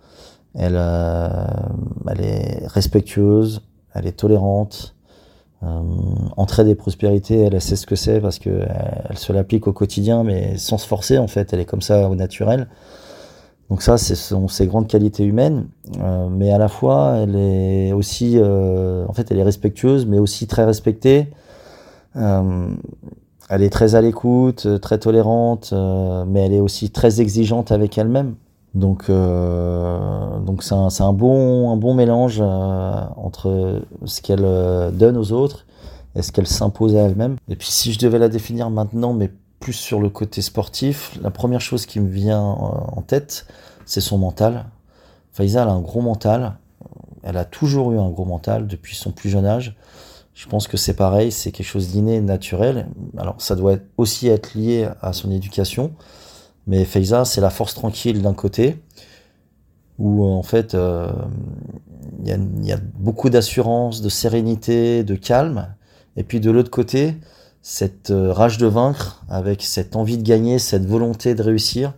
[0.54, 3.62] Elle, elle est respectueuse,
[3.94, 4.96] elle est tolérante.
[6.36, 8.66] entraide et prospérité, elle, sait ce que c'est parce que
[9.08, 11.52] elle se l'applique au quotidien, mais sans se forcer en fait.
[11.52, 12.68] Elle est comme ça au naturel.
[13.70, 15.66] Donc ça, ce sont ses grandes qualités humaines,
[16.00, 20.18] euh, mais à la fois, elle est aussi, euh, en fait, elle est respectueuse, mais
[20.18, 21.28] aussi très respectée.
[22.16, 22.68] Euh,
[23.50, 25.72] elle est très à l'écoute, très tolérante,
[26.26, 28.34] mais elle est aussi très exigeante avec elle-même.
[28.74, 34.46] Donc, donc c'est un, un, bon, un bon mélange entre ce qu'elle
[34.94, 35.64] donne aux autres
[36.14, 37.36] et ce qu'elle s'impose à elle-même.
[37.48, 41.30] Et puis, si je devais la définir maintenant, mais plus sur le côté sportif, la
[41.30, 43.46] première chose qui me vient en tête,
[43.86, 44.66] c'est son mental.
[45.32, 46.58] Faiza, a un gros mental.
[47.22, 49.76] Elle a toujours eu un gros mental depuis son plus jeune âge.
[50.34, 52.88] Je pense que c'est pareil, c'est quelque chose d'inné, naturel.
[53.16, 55.92] Alors, ça doit aussi être lié à son éducation.
[56.66, 58.82] Mais Faiza, c'est la force tranquille d'un côté,
[59.98, 61.10] où en fait, euh,
[62.24, 65.74] il y, a beaucoup d'assurance, de sérénité, de calme.
[66.16, 67.16] Et puis de l'autre côté,
[67.70, 71.92] cette euh, rage de vaincre, avec cette envie de gagner, cette volonté de réussir.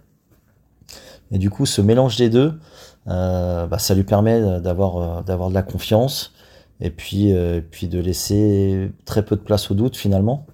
[1.30, 2.58] Et du coup, ce mélange des deux,
[3.06, 6.32] euh, bah, ça lui permet d'avoir euh, de la confiance
[6.80, 10.44] et puis de laisser très peu de place au doute finalement.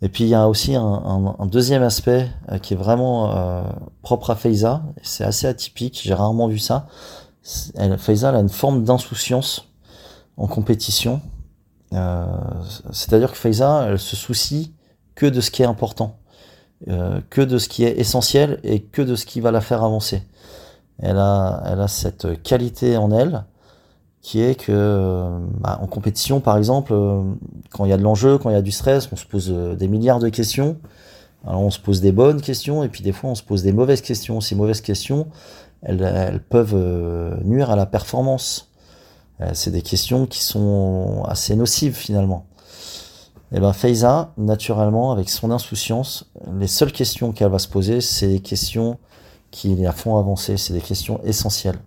[0.00, 2.26] Et puis il y a aussi un, deuxième aspect
[2.62, 3.64] qui est vraiment
[4.02, 4.82] propre à Faiza.
[5.02, 6.00] C'est assez atypique.
[6.02, 6.86] J'ai rarement vu ça.
[7.98, 9.68] Faiza a une forme d'insouciance
[10.36, 11.20] en compétition
[12.90, 14.72] c'est-à-dire que Faiza, elle se soucie
[15.14, 16.16] que de ce qui est important,
[16.88, 19.82] euh, que de ce qui est essentiel et que de ce qui va la faire
[19.82, 20.22] avancer.
[20.98, 23.44] Elle a, elle a cette qualité en elle
[24.20, 25.28] qui est que
[25.58, 26.94] bah, en compétition, par exemple,
[27.70, 29.50] quand il y a de l'enjeu, quand il y a du stress, on se pose
[29.50, 30.78] euh, des milliards de questions.
[31.44, 33.72] Alors on se pose des bonnes questions et puis des fois on se pose des
[33.72, 34.40] mauvaises questions.
[34.40, 35.26] Ces mauvaises questions,
[35.82, 36.76] elles peuvent
[37.44, 38.71] nuire à la performance.
[39.42, 42.46] Euh, c'est des questions qui sont assez nocives finalement.
[43.50, 46.24] Et eh ben Faiza, naturellement, avec son insouciance,
[46.58, 48.98] les seules questions qu'elle va se poser, c'est des questions
[49.50, 51.78] qui la font avancer, c'est des questions essentielles.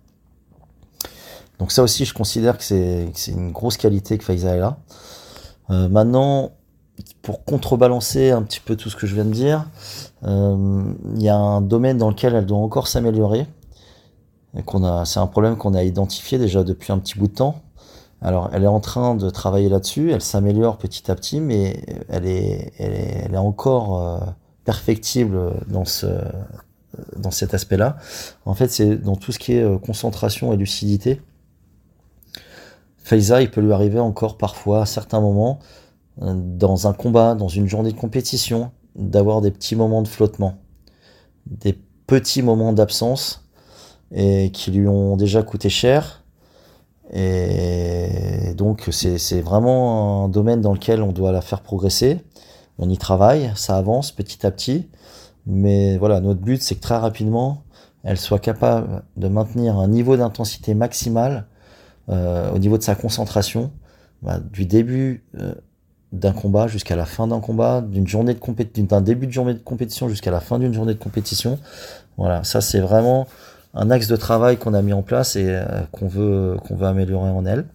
[1.58, 4.78] Donc ça aussi, je considère que c'est une grosse qualité que Faiza est là.
[5.70, 6.52] Euh, maintenant,
[7.22, 9.68] pour contrebalancer un petit peu tout ce que je viens de dire,
[10.22, 10.84] euh,
[11.16, 13.46] il y a un domaine dans lequel elle doit encore s'améliorer
[14.64, 17.62] qu'on a, c'est un problème qu'on a identifié déjà depuis un petit bout de temps.
[18.22, 22.26] Alors, elle est en train de travailler là-dessus, elle s'améliore petit à petit, mais elle
[22.26, 24.18] est, elle est, encore euh,
[24.64, 26.06] perfectible dans ce,
[27.16, 27.96] dans cet aspect-là.
[28.46, 31.20] En fait, c'est dans tout ce qui est euh, concentration et lucidité.
[32.96, 35.58] Faiza, il peut lui arriver encore parfois, à certains moments,
[36.22, 40.54] euh, dans un combat, dans une journée de compétition, d'avoir des petits moments de flottement,
[41.46, 43.45] des petits moments d'absence
[44.12, 46.22] et qui lui ont déjà coûté cher.
[47.12, 52.20] Et donc c'est vraiment un domaine dans lequel on doit la faire progresser.
[52.78, 54.88] On y travaille, ça avance petit à petit.
[55.46, 57.62] Mais voilà, notre but c'est que très rapidement,
[58.02, 61.46] elle soit capable de maintenir un niveau d'intensité maximale
[62.08, 63.72] euh, au niveau de sa concentration,
[64.22, 65.54] bah, du début euh,
[66.12, 69.58] d'un combat jusqu'à la fin d'un combat, d'une journée de d'un début de journée de
[69.58, 71.58] compétition jusqu'à la fin d'une journée de compétition.
[72.16, 73.26] Voilà, ça c'est vraiment
[73.76, 76.86] un axe de travail qu'on a mis en place et euh, qu'on veut qu'on veut
[76.86, 77.66] améliorer en elle.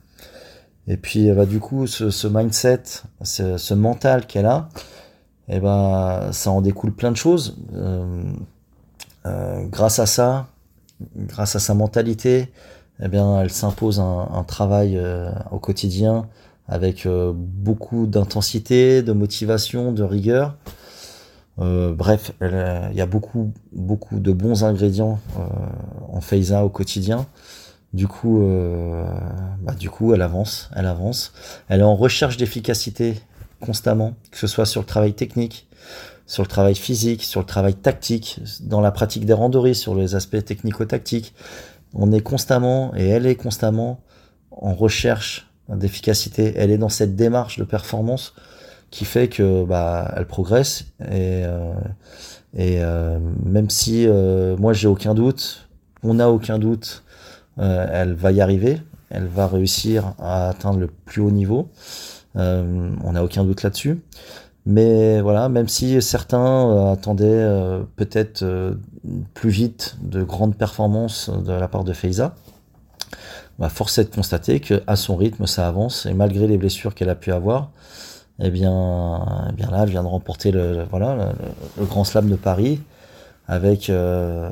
[0.88, 2.84] Et puis bah, du coup ce, mindset,
[3.22, 4.68] ce, mental qu'elle a,
[5.48, 7.58] et eh ben ça en découle plein de choses.
[7.76, 8.24] Euh,
[9.28, 10.48] euh, grâce à ça,
[11.16, 12.52] grâce à sa mentalité,
[13.00, 15.00] eh bien elle s'impose un, un, travail
[15.52, 16.28] au quotidien
[16.68, 20.56] avec beaucoup d'intensité, de motivation, de rigueur.
[21.60, 25.44] Euh, bref, il y a beaucoup, beaucoup de bons ingrédients euh,
[26.10, 27.28] en Faiza au quotidien.
[27.94, 29.06] Du coup, euh,
[29.62, 31.34] bah, du coup, elle avance, elle avance.
[31.68, 33.20] Elle est en recherche d'efficacité
[33.60, 35.68] constamment, que ce soit sur le travail technique,
[36.26, 40.16] sur le travail physique, sur le travail tactique, dans la pratique des randonnées, sur les
[40.16, 41.36] aspects technico-tactiques.
[41.94, 44.00] On est constamment, et elle est constamment,
[44.52, 48.34] en recherche d'efficacité, elle est dans cette démarche de performance
[48.92, 51.74] qui fait que bah, elle progresse et, euh,
[52.56, 55.70] et euh, même si euh, moi j'ai aucun doute,
[56.04, 57.04] on n'a aucun doute,
[57.58, 61.70] elle va y arriver, elle va réussir à atteindre le plus haut niveau,
[62.36, 64.02] on n'a aucun doute là-dessus.
[64.66, 67.48] Mais voilà, même si certains attendaient
[67.98, 68.44] peut-être
[69.36, 72.34] plus vite de grandes performances de la part de Feiza,
[73.70, 77.16] force est de constater qu'à son rythme, ça avance, et malgré les blessures qu'elle a
[77.16, 77.70] pu avoir,
[78.42, 81.34] eh bien, eh bien là, elle vient de remporter le, voilà,
[81.78, 82.82] le, Grand Slam de Paris,
[83.48, 84.50] avec, euh,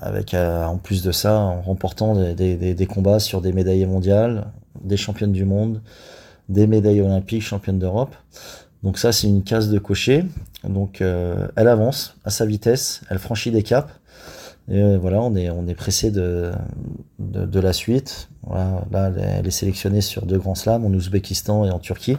[0.00, 4.46] avec euh, en plus de ça, en remportant des, des, combats sur des médailles mondiales,
[4.82, 5.82] des championnes du monde,
[6.48, 8.14] des médailles olympiques, championnes d'Europe.
[8.82, 10.24] Donc ça, c'est une case de cocher.
[10.64, 13.92] Donc elle avance à sa vitesse, elle franchit des caps.
[14.68, 16.50] Et euh, voilà, on est, on est pressé de,
[17.18, 18.28] de, la suite.
[18.50, 22.16] Là, elle est sélectionnée sur deux grands slams, en Ouzbékistan et en Turquie.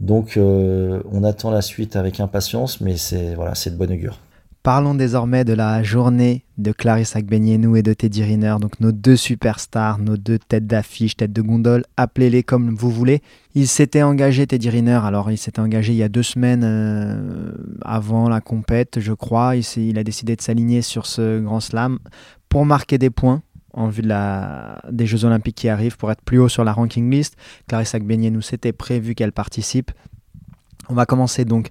[0.00, 4.18] Donc, euh, on attend la suite avec impatience, mais c'est voilà, c'est de bonne augure.
[4.62, 9.16] Parlons désormais de la journée de Clarisse Agbenienou et de Teddy Riner, donc nos deux
[9.16, 13.22] superstars, nos deux têtes d'affiche, têtes de gondole, appelez-les comme vous voulez.
[13.54, 17.52] Il s'était engagé, Teddy Riner, alors il s'était engagé il y a deux semaines euh,
[17.82, 19.56] avant la compète, je crois.
[19.56, 21.98] Il, il a décidé de s'aligner sur ce grand slam
[22.48, 24.02] pour marquer des points en vue
[24.90, 27.36] des Jeux Olympiques qui arrivent, pour être plus haut sur la ranking list.
[27.66, 29.92] Clarisse Agbenienou, c'était prévu qu'elle participe.
[30.88, 31.70] On va commencer donc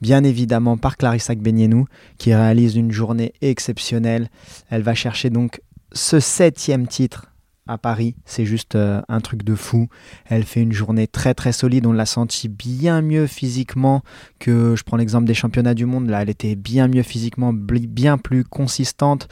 [0.00, 1.86] bien évidemment par Clarissa Agbenienou,
[2.18, 4.28] qui réalise une journée exceptionnelle.
[4.70, 5.60] Elle va chercher donc
[5.92, 7.32] ce septième titre
[7.68, 9.88] à Paris, c'est juste euh, un truc de fou.
[10.26, 14.02] Elle fait une journée très très solide, on l'a senti bien mieux physiquement
[14.38, 18.18] que, je prends l'exemple des championnats du monde, là elle était bien mieux physiquement, bien
[18.18, 19.28] plus consistante.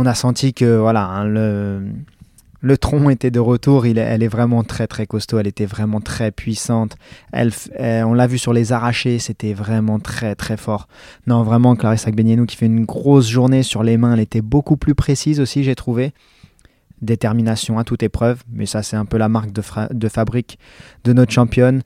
[0.00, 1.82] On a senti que voilà, hein, le,
[2.60, 6.30] le tronc était de retour, elle est vraiment très très costaud, elle était vraiment très
[6.30, 6.96] puissante.
[7.32, 7.50] Elle,
[8.06, 10.86] on l'a vu sur les arrachés, c'était vraiment très très fort.
[11.26, 14.76] Non, vraiment, Clarissa Agbenienou qui fait une grosse journée sur les mains, elle était beaucoup
[14.76, 16.12] plus précise aussi, j'ai trouvé.
[17.02, 20.60] Détermination à toute épreuve, mais ça c'est un peu la marque de, fabrique
[21.02, 21.82] de notre championne.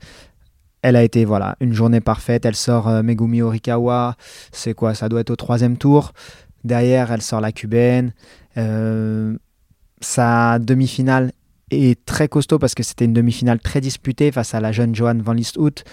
[0.83, 2.45] Elle a été voilà une journée parfaite.
[2.45, 4.17] Elle sort euh, Megumi Orikawa,
[4.51, 4.93] c'est quoi?
[4.93, 6.11] Ça doit être au troisième tour.
[6.63, 8.13] Derrière, elle sort la cubaine.
[8.57, 9.37] Euh,
[10.01, 11.31] sa demi-finale
[11.71, 15.17] est très costaud parce que c'était une demi-finale très disputée face à la jeune Johan
[15.17, 15.83] Van Lieshout.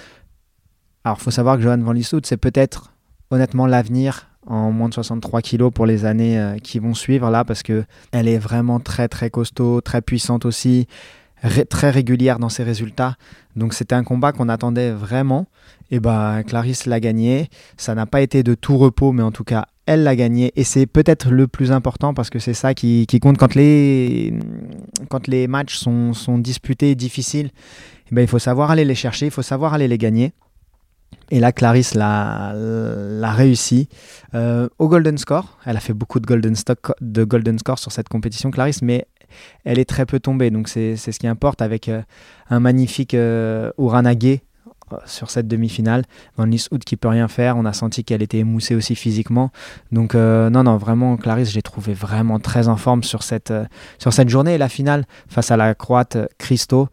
[1.04, 2.92] Alors, il faut savoir que Johan Van Lieshout, c'est peut-être
[3.30, 7.44] honnêtement l'avenir en moins de 63 kilos pour les années euh, qui vont suivre là
[7.44, 10.86] parce que elle est vraiment très très costaud, très puissante aussi,
[11.68, 13.16] très régulière dans ses résultats.
[13.56, 15.46] Donc c'était un combat qu'on attendait vraiment.
[15.90, 17.48] Et bah Clarisse l'a gagné.
[17.76, 20.52] Ça n'a pas été de tout repos, mais en tout cas elle l'a gagné.
[20.54, 24.32] Et c'est peut-être le plus important parce que c'est ça qui, compte quand les,
[25.08, 27.50] quand les matchs sont, sont disputés, difficiles.
[28.06, 30.32] Eh ben, il faut savoir aller les chercher, il faut savoir aller les gagner.
[31.32, 32.52] Et là, Clarisse l'a,
[33.34, 33.88] réussi
[34.34, 35.58] euh, au Golden Score.
[35.66, 39.06] Elle a fait beaucoup de Golden, stock, de golden Score sur cette compétition, Clarisse, mais
[39.64, 40.50] elle est très peu tombée.
[40.50, 42.02] Donc c'est, ce qui importe avec euh,
[42.48, 43.72] un magnifique euh,
[45.06, 46.04] sur cette demi-finale.
[46.36, 47.56] Van Lieshout qui peut rien faire.
[47.56, 49.50] On a senti qu'elle était émoussée aussi physiquement.
[49.92, 53.64] Donc euh, non, non, vraiment, Clarisse, j'ai trouvé vraiment très en forme sur cette, euh,
[53.98, 54.54] sur cette journée.
[54.54, 56.88] Et la finale face à la Croate Christo,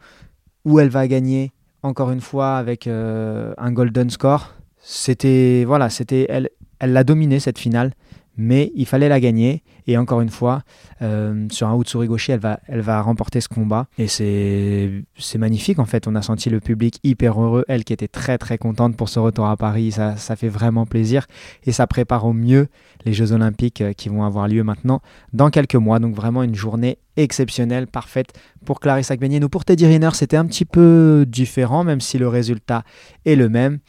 [0.66, 1.52] où elle va gagner
[1.84, 4.54] encore une fois avec euh, un golden score.
[4.80, 7.92] C'était voilà, c'était elle, elle l'a dominé cette finale
[8.38, 9.63] mais il fallait la gagner.
[9.88, 10.63] Et encore une fois,
[11.02, 13.88] euh, sur un Utsuri elle va, elle va remporter ce combat.
[13.97, 16.08] Et c'est magnifique en fait.
[16.08, 17.65] On a senti le public hyper heureux.
[17.67, 19.91] Elle qui était très très contente pour ce retour à Paris.
[19.91, 21.26] Ça, ça fait vraiment plaisir.
[21.65, 22.67] Et ça prépare au mieux
[23.06, 25.02] les Jeux Olympiques euh, qui vont avoir lieu maintenant
[25.34, 26.00] dans quelques mois.
[26.00, 28.34] Donc vraiment une journée exceptionnelle, parfaite
[28.65, 29.50] pour Clarissa Agbenienou.
[29.50, 32.84] Pour Teddy Riner, c'était un petit peu différent, même si le résultat
[33.26, 33.80] est le même.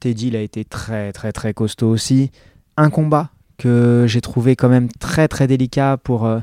[0.00, 2.30] Teddy, il a été très très très costaud aussi.
[2.76, 6.40] Un combat que j'ai trouvé quand même très très délicat pour, euh,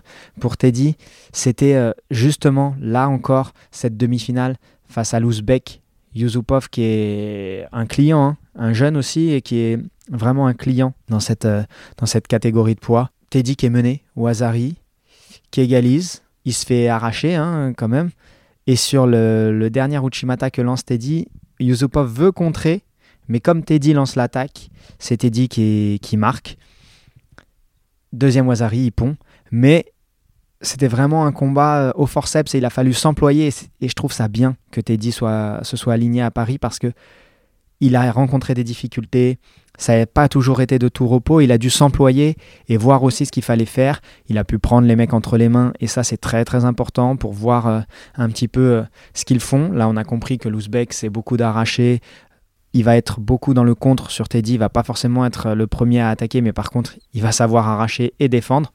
[0.58, 0.95] Teddy,
[1.34, 5.82] c'était euh, justement là encore cette demi-finale face à l'Ouzbek
[6.13, 10.93] Yusupov qui est un client, hein, un jeune aussi et qui est vraiment un client
[11.10, 11.63] dans cette, euh,
[12.28, 13.12] catégorie de poids.
[13.30, 14.76] Teddy qui est mené, Wazari
[15.52, 18.12] qui égalise, il se fait arracher hein, quand même.
[18.67, 21.28] Et sur le, dernier Uchimata que lance Teddy,
[21.60, 22.84] Yusupov veut contrer,
[23.28, 24.69] mais comme Teddy lance l'attaque,
[25.00, 26.58] c'est Teddy qui marque.
[28.13, 29.15] Deuxième Wazari, il pond.
[29.52, 29.86] Mais
[30.62, 33.50] c'était vraiment un combat euh, au forceps et il a fallu s'employer.
[33.82, 36.91] Et je trouve ça bien que Teddy soit, se soit aligné à Paris parce que
[37.82, 39.39] il a rencontré des difficultés.
[39.78, 41.41] ça n'a pas toujours été de tout repos.
[41.41, 42.38] Il a dû s'employer
[42.69, 44.02] et voir aussi ce qu'il fallait faire.
[44.28, 47.17] Il a pu prendre les mecs entre les mains et ça c'est très très important
[47.17, 47.80] pour voir euh,
[48.15, 48.84] un petit peu euh,
[49.15, 49.71] ce qu'ils font.
[49.71, 52.02] Là on a compris que l'Ouzbek c'est beaucoup d'arracher.
[52.74, 54.54] Il va être beaucoup dans le contre sur Teddy.
[54.54, 57.68] Il va pas forcément être le premier à attaquer, mais par contre il va savoir
[57.68, 58.72] arracher et défendre.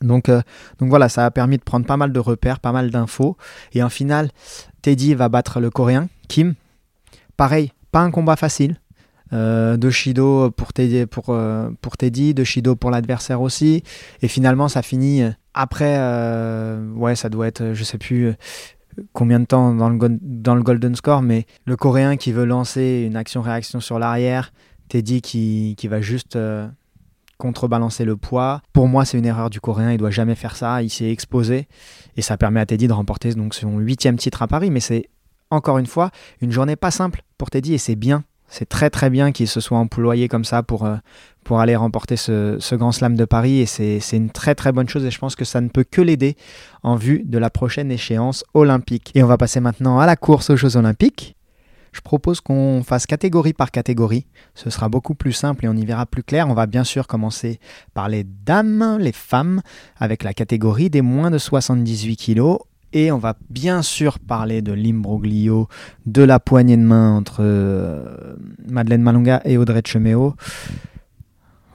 [0.00, 0.40] Donc, euh,
[0.78, 3.36] donc voilà, ça a permis de prendre pas mal de repères, pas mal d'infos.
[3.72, 4.30] Et en finale,
[4.82, 6.54] Teddy va battre le Coréen, Kim.
[7.36, 8.76] Pareil, pas un combat facile.
[9.32, 13.84] Euh, de Shido pour Teddy, pour, euh, pour Teddy, de Shido pour l'adversaire aussi.
[14.22, 15.22] Et finalement, ça finit
[15.54, 15.96] après,
[16.94, 18.34] ouais, ça doit être, je sais plus
[19.12, 23.04] combien de temps dans le, dans le Golden Score, mais le Coréen qui veut lancer
[23.06, 24.52] une action-réaction sur l'arrière,
[24.88, 26.36] Teddy qui, qui va juste
[27.40, 28.62] contrebalancer le poids.
[28.72, 29.90] Pour moi, c'est une erreur du Coréen.
[29.90, 30.82] Il doit jamais faire ça.
[30.82, 31.66] Il s'est exposé
[32.16, 34.70] et ça permet à Teddy de remporter donc son huitième titre à Paris.
[34.70, 35.08] Mais c'est
[35.50, 39.10] encore une fois une journée pas simple pour Teddy et c'est bien c'est très très
[39.10, 40.96] bien qu'il se soit employé comme ça pour, euh,
[41.50, 45.10] aller remporter ce, Grand Slam de Paris et c'est une très très bonne chose et
[45.10, 46.36] je pense que ça ne peut que l'aider
[46.84, 49.10] en vue de la prochaine échéance olympique.
[49.16, 51.36] Et on va passer maintenant à la course aux Jeux olympiques.
[51.92, 54.26] Je propose qu'on fasse catégorie par catégorie.
[54.54, 56.48] Ce sera beaucoup plus simple et on y verra plus clair.
[56.48, 57.58] On va bien sûr commencer
[57.94, 59.60] par les dames, les femmes,
[59.96, 62.58] avec la catégorie des moins de 78 kg.
[62.92, 65.68] Et on va bien sûr parler de l'imbroglio,
[66.06, 68.34] de la poignée de main entre euh,
[68.68, 70.34] Madeleine Malonga et Audrey Cheméo.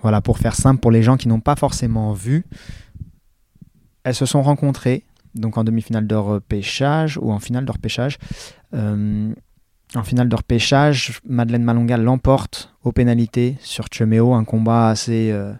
[0.02, 2.46] Voilà, pour faire simple, pour les gens qui n'ont pas forcément vu,
[4.04, 5.04] elles se sont rencontrées
[5.36, 8.18] donc en demi-finale de repêchage ou en finale de repêchage.
[8.74, 9.34] Euh,
[9.96, 15.54] en finale de repêchage, Madeleine Malonga l'emporte aux pénalités sur Chemeo, un combat assez euh,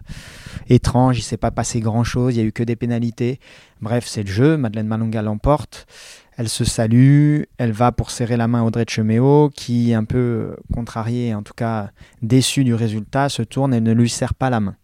[0.68, 3.40] étrange, il ne s'est pas passé grand-chose, il n'y a eu que des pénalités.
[3.80, 5.86] Bref, c'est le jeu, Madeleine Malonga l'emporte,
[6.36, 10.56] elle se salue, elle va pour serrer la main à Audrey Chemeo, qui, un peu
[10.72, 11.90] contrariée, en tout cas
[12.22, 14.76] déçue du résultat, se tourne et ne lui serre pas la main.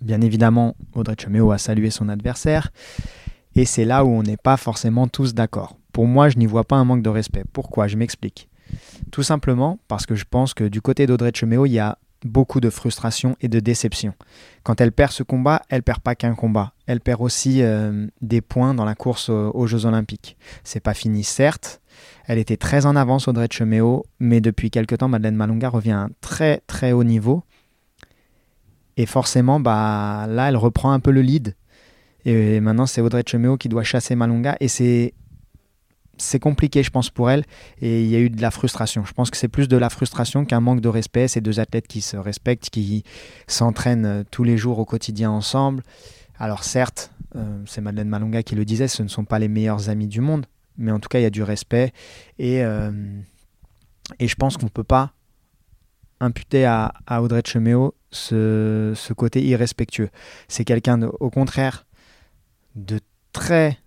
[0.00, 2.70] Bien évidemment, Audrey Chemeo a salué son adversaire,
[3.54, 5.77] et c'est là où on n'est pas forcément tous d'accord.
[5.98, 7.42] Pour moi, je n'y vois pas un manque de respect.
[7.52, 7.88] Pourquoi?
[7.88, 8.48] Je m'explique.
[9.10, 12.60] Tout simplement parce que je pense que du côté d'Audrey Cheméo, il y a beaucoup
[12.60, 14.14] de frustration et de déception.
[14.62, 16.72] Quand elle perd ce combat, elle perd pas qu'un combat.
[16.86, 20.36] Elle perd aussi euh, des points dans la course aux, Jeux Olympiques.
[20.62, 21.80] C'est pas fini, certes.
[22.28, 26.02] Elle était très en avance, Audrey Cheméo, mais depuis quelque temps, Madeleine Malonga revient à
[26.02, 27.42] un très très haut niveau.
[28.96, 31.56] Et forcément, bah, là, elle reprend un peu le lead.
[32.24, 34.56] Et maintenant, c'est Audrey Cheméo qui doit chasser Malonga.
[34.60, 35.12] Et c'est
[36.18, 37.44] c'est compliqué, je pense, pour elle.
[37.80, 39.04] Et il y a eu de la frustration.
[39.04, 41.28] Je pense que c'est plus de la frustration qu'un manque de respect.
[41.28, 43.04] Ces deux athlètes qui se respectent, qui
[43.46, 45.82] s'entraînent euh, tous les jours au quotidien ensemble.
[46.38, 49.88] Alors certes, euh, c'est Madeleine Malonga qui le disait, ce ne sont pas les meilleurs
[49.88, 50.46] amis du monde.
[50.76, 51.92] Mais en tout cas, il y a du respect.
[52.38, 52.92] Et, euh,
[54.18, 55.12] et je pense qu'on ne peut pas
[56.20, 60.10] imputer à, Audrey Cheméo ce, ce côté irrespectueux.
[60.48, 61.86] C'est quelqu'un, au contraire,
[62.74, 63.00] de
[63.32, 63.78] très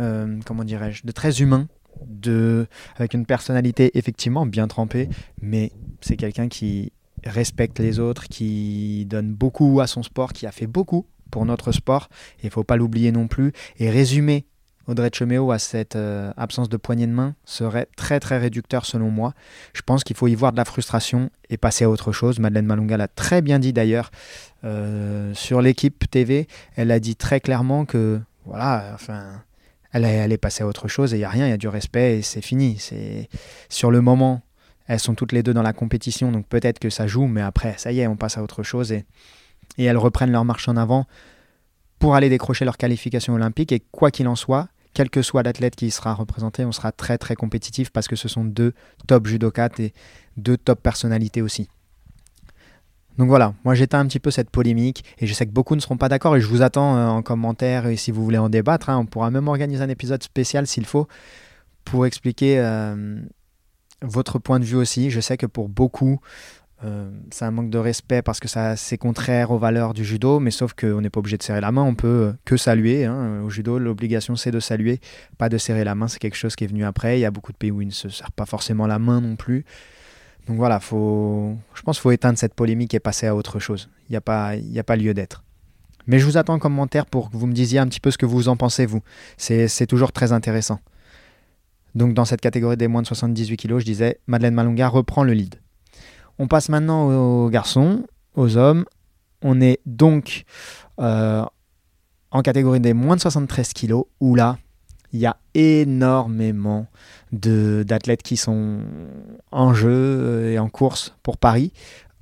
[0.00, 1.68] euh, comment dirais-je, de très humain,
[2.06, 5.08] de, avec une personnalité effectivement bien trempée,
[5.40, 6.92] mais c'est quelqu'un qui
[7.24, 11.72] respecte les autres, qui donne beaucoup à son sport, qui a fait beaucoup pour notre
[11.72, 12.08] sport,
[12.42, 13.52] il faut pas l'oublier non plus.
[13.78, 14.44] Et résumer
[14.86, 19.10] Audrey Cheméo à cette euh, absence de poignée de main serait très très réducteur selon
[19.10, 19.32] moi.
[19.72, 22.38] Je pense qu'il faut y voir de la frustration et passer à autre chose.
[22.38, 24.10] Madeleine Malunga l'a très bien dit d'ailleurs
[24.64, 26.46] euh, sur l'équipe TV.
[26.76, 29.42] Elle a dit très clairement que voilà, enfin,
[30.02, 31.68] elle est, passée à autre chose et il n'y a rien, il y a du
[31.68, 32.76] respect et c'est fini.
[32.80, 33.28] C'est
[33.68, 34.42] Sur le moment,
[34.86, 37.74] elles sont toutes les deux dans la compétition, donc peut-être que ça joue, mais après,
[37.78, 39.04] ça y est, on passe à autre chose et,
[39.78, 41.06] elles reprennent leur marche en avant
[41.98, 43.72] pour aller décrocher leur qualification olympique.
[43.72, 47.16] Et quoi qu'il en soit, quel que soit l'athlète qui sera représenté, on sera très
[47.16, 48.74] très compétitif parce que ce sont deux
[49.06, 49.94] top judokates et
[50.36, 51.68] deux top personnalités aussi.
[53.18, 55.80] Donc voilà, moi j'éteins un petit peu cette polémique et je sais que beaucoup ne
[55.80, 58.48] seront pas d'accord et je vous attends euh, en commentaire et si vous voulez en
[58.48, 61.06] débattre, hein, on pourra même organiser un épisode spécial s'il faut
[61.84, 63.20] pour expliquer euh,
[64.02, 65.10] votre point de vue aussi.
[65.10, 66.18] Je sais que pour beaucoup,
[66.82, 70.40] euh, c'est un manque de respect parce que ça c'est contraire aux valeurs du judo,
[70.40, 73.04] mais sauf qu'on n'est pas obligé de serrer la main, on peut que saluer.
[73.04, 73.42] Hein.
[73.44, 75.00] Au judo, l'obligation c'est de saluer,
[75.38, 77.18] pas de serrer la main, c'est quelque chose qui est venu après.
[77.18, 79.20] Il y a beaucoup de pays où ils ne se serrent pas forcément la main
[79.20, 79.64] non plus.
[80.46, 83.88] Donc voilà, je pense qu'il faut éteindre cette polémique et passer à autre chose.
[84.08, 85.42] Il n'y a, pas, a pas lieu d'être.
[86.06, 88.18] Mais je vous attends en commentaire pour que vous me disiez un petit peu ce
[88.18, 89.00] que vous en pensez, vous.
[89.38, 90.80] C'est toujours très intéressant.
[91.94, 95.32] Donc dans cette catégorie des moins de 78 kg, je disais, Madeleine Malonga reprend le
[95.32, 95.54] lead.
[96.38, 98.84] On passe maintenant aux garçons, aux hommes.
[99.40, 100.44] On est donc
[101.00, 101.44] euh,
[102.30, 104.58] en catégorie des moins de 73 kg, où là,
[105.12, 106.88] il y a énormément
[107.34, 108.80] d'athlètes qui sont
[109.50, 111.72] en jeu et en course pour Paris.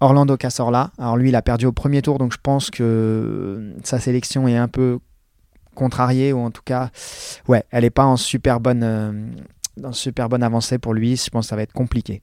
[0.00, 0.90] Orlando Casorla.
[0.98, 4.56] Alors lui, il a perdu au premier tour, donc je pense que sa sélection est
[4.56, 4.98] un peu
[5.74, 6.90] contrariée, ou en tout cas,
[7.46, 9.32] ouais, elle n'est pas en super bonne,
[9.82, 11.16] en super bonne avancée pour lui.
[11.16, 12.20] Je pense que ça va être compliqué.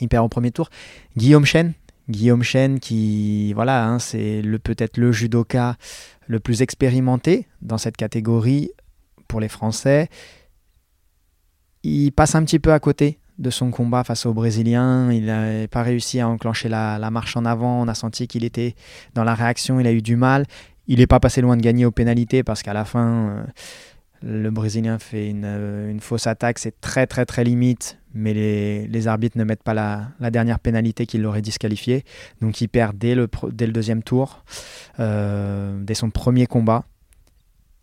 [0.00, 0.70] Il perd au premier tour.
[1.16, 1.74] Guillaume Chen,
[2.08, 5.76] Guillaume Chen qui, voilà, hein, c'est peut-être le judoka
[6.26, 8.70] le plus expérimenté dans cette catégorie
[9.28, 10.08] pour les Français.
[11.84, 15.12] Il passe un petit peu à côté de son combat face aux Brésiliens.
[15.12, 17.80] Il n'a pas réussi à enclencher la, marche en avant.
[17.80, 18.74] On a senti qu'il était
[19.14, 20.46] dans la réaction, il a eu du mal.
[20.86, 23.44] Il n'est pas passé loin de gagner aux pénalités parce qu'à la fin, euh,
[24.22, 26.58] le Brésilien fait une, euh, une fausse attaque.
[26.58, 31.18] C'est très très très limite mais les, arbitres ne mettent pas la, dernière pénalité qui
[31.18, 32.04] l'aurait disqualifié.
[32.40, 34.44] Donc il perd dès le, dès le deuxième tour,
[35.00, 36.84] euh, dès son premier combat.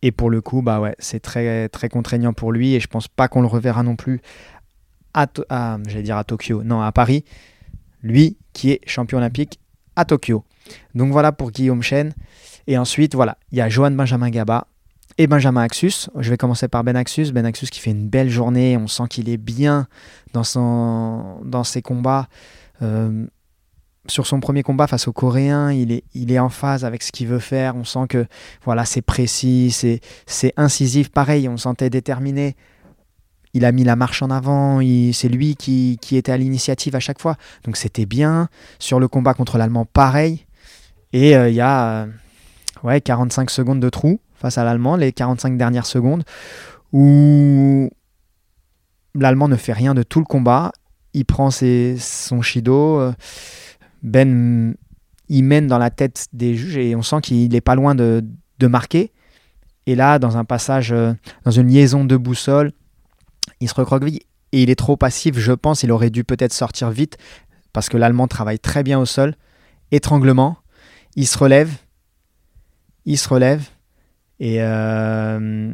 [0.02, 3.08] Et pour le coup, bah ouais, c'est très, très contraignant pour lui et je pense
[3.08, 4.22] pas qu'on le reverra non plus
[5.14, 5.28] à,
[6.24, 7.24] Tokyo, non, à Paris.
[8.02, 9.60] Lui qui est champion olympique
[9.96, 10.44] à Tokyo.
[10.96, 12.14] Donc voilà pour Guillaume Chen.
[12.68, 14.68] Et ensuite, voilà, il y a Johan Benjamin Gaba
[15.18, 16.10] et Benjamin Axus.
[16.18, 17.32] Je vais commencer par Ben Axus.
[17.32, 18.78] Ben Axus qui fait une belle journée.
[18.78, 19.88] On sent qu'il est bien
[20.34, 22.28] dans ses combats.
[22.82, 23.28] Euh,
[24.08, 27.12] sur son premier combat face aux Coréens, il est, il est en phase avec ce
[27.12, 27.76] qu'il veut faire.
[27.76, 28.26] On sent que
[28.64, 29.72] voilà, c'est précis,
[30.26, 31.10] c'est incisif.
[31.10, 32.56] Pareil, on sentait déterminé.
[33.54, 34.80] Il a mis la marche en avant.
[35.14, 37.36] C'est lui qui, qui, était à l'initiative à chaque fois.
[37.64, 38.48] Donc c'était bien.
[38.80, 40.46] Sur le combat contre l'Allemand, pareil.
[41.14, 42.08] Et euh, il y a euh,
[42.84, 46.24] ouais, 45 secondes de trou face à l'Allemand, les 45 dernières secondes,
[46.94, 47.92] où
[49.14, 50.72] l'Allemand ne fait rien de tout le combat.
[51.14, 53.00] Il prend son Shido.
[53.00, 53.12] Euh,
[54.02, 54.76] ben,
[55.30, 58.24] il mène dans la tête des juges et on sent qu'il n'est pas loin de,
[58.62, 59.12] marquer.
[59.88, 61.14] Et là, dans un passage, euh,
[61.46, 62.72] dans une liaison de boussole,
[63.60, 64.20] il se recroqueville
[64.52, 65.84] et il est trop passif, je pense.
[65.84, 67.18] Il aurait dû peut-être sortir vite
[67.74, 69.36] parce que l'Allemand travaille très bien au sol.
[69.92, 70.58] Étranglement,
[71.16, 71.72] il se relève,
[73.06, 73.68] il se relève
[74.40, 75.74] et euh,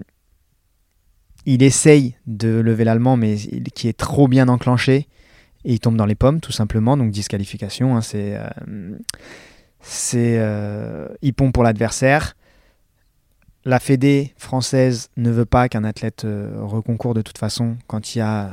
[1.46, 3.38] il essaye de lever l'allemand, mais
[3.74, 5.08] qui est trop bien enclenché.
[5.66, 6.98] Et il tombe dans les pommes, tout simplement.
[6.98, 7.96] Donc disqualification.
[7.96, 8.98] Hein, c'est, euh,
[9.82, 11.08] c'est euh,
[11.54, 12.36] pour l'adversaire.
[13.66, 18.20] La Fédé française ne veut pas qu'un athlète euh, reconcourt de toute façon quand il
[18.20, 18.52] y a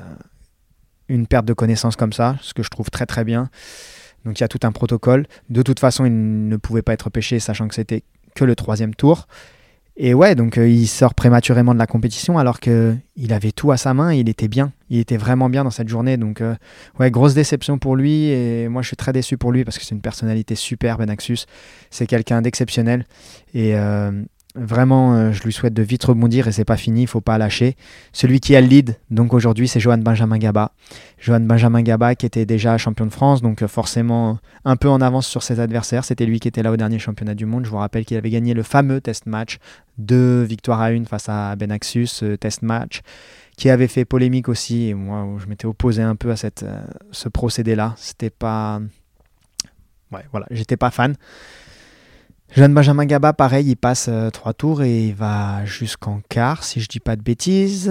[1.08, 3.48] une perte de connaissance comme ça, ce que je trouve très très bien.
[4.24, 5.26] Donc il y a tout un protocole.
[5.50, 8.02] De toute façon, il ne pouvait pas être pêché, sachant que c'était
[8.34, 9.28] que le troisième tour.
[9.96, 12.98] Et ouais, donc il sort prématurément de la compétition alors qu'il
[13.30, 16.16] avait tout à sa main, il était bien, il était vraiment bien dans cette journée.
[16.16, 16.54] Donc euh,
[16.98, 19.84] ouais, grosse déception pour lui et moi je suis très déçu pour lui parce que
[19.84, 21.46] c'est une personnalité super, Benaxus.
[21.90, 23.04] C'est quelqu'un d'exceptionnel
[23.54, 24.12] et euh,
[24.56, 27.38] Vraiment, euh, je lui souhaite de vite rebondir et c'est pas fini, il faut pas
[27.38, 27.74] lâcher.
[28.12, 30.70] Celui qui a le lead, donc aujourd'hui, c'est Johan Benjamin Gaba.
[31.18, 35.26] Johan Benjamin Gaba qui était déjà champion de France, donc forcément un peu en avance
[35.26, 36.04] sur ses adversaires.
[36.04, 37.64] C'était lui qui était là au dernier championnat du monde.
[37.64, 39.58] Je vous rappelle qu'il avait gagné le fameux test match,
[39.98, 43.00] de victoire à une face à Benaxus, test match,
[43.56, 44.88] qui avait fait polémique aussi.
[44.88, 47.94] Et moi, je m'étais opposé un peu à cette, euh, ce procédé-là.
[47.96, 48.80] C'était pas.
[50.12, 51.14] Ouais, voilà, j'étais pas fan.
[52.54, 56.80] Jeanne Benjamin Gaba, pareil, il passe euh, trois tours et il va jusqu'en quart, si
[56.80, 57.90] je dis pas de bêtises.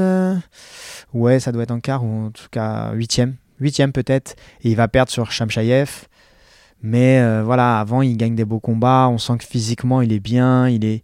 [1.13, 3.35] ouais, ça doit être en quart, ou en tout cas huitième.
[3.59, 4.35] Huitième peut-être.
[4.63, 6.07] Et il va perdre sur Shamshayev.
[6.85, 9.07] Mais euh, voilà, avant, il gagne des beaux combats.
[9.09, 10.67] On sent que physiquement, il est bien.
[10.67, 11.03] Il est,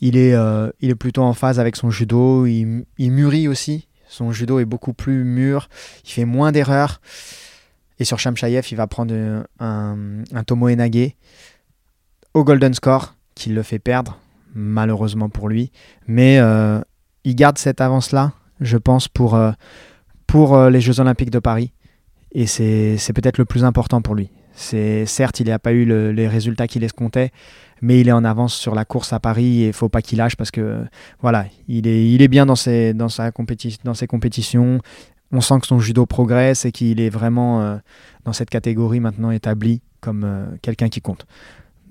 [0.00, 0.34] il est,
[0.80, 2.46] il est plutôt en phase avec son judo.
[2.46, 3.86] Il, il, mûrit aussi.
[4.14, 5.68] Son judo est beaucoup plus mûr.
[6.04, 7.00] Il fait moins d'erreurs.
[7.98, 9.12] Et sur Shamshayev, il va prendre
[9.58, 11.16] un, Tomo Enage
[12.32, 14.20] au Golden Score qui le fait perdre,
[14.54, 15.72] malheureusement pour lui.
[16.06, 16.80] Mais euh,
[17.24, 19.50] il garde cette avance-là, je pense, pour, euh,
[20.36, 21.72] euh, les Jeux Olympiques de Paris.
[22.30, 24.30] Et c'est peut-être le plus important pour lui.
[24.54, 27.30] Certes, il n'a pas eu les résultats qu'il escomptait,
[27.82, 30.18] mais il est en avance sur la course à Paris et il faut pas qu'il
[30.18, 30.84] lâche parce que
[31.20, 33.30] voilà, il est, bien dans ses, dans, sa
[33.84, 34.80] dans ses compétitions.
[35.32, 37.80] On sent que son judo progresse et qu'il est vraiment
[38.24, 41.26] dans cette catégorie maintenant établie comme quelqu'un qui compte.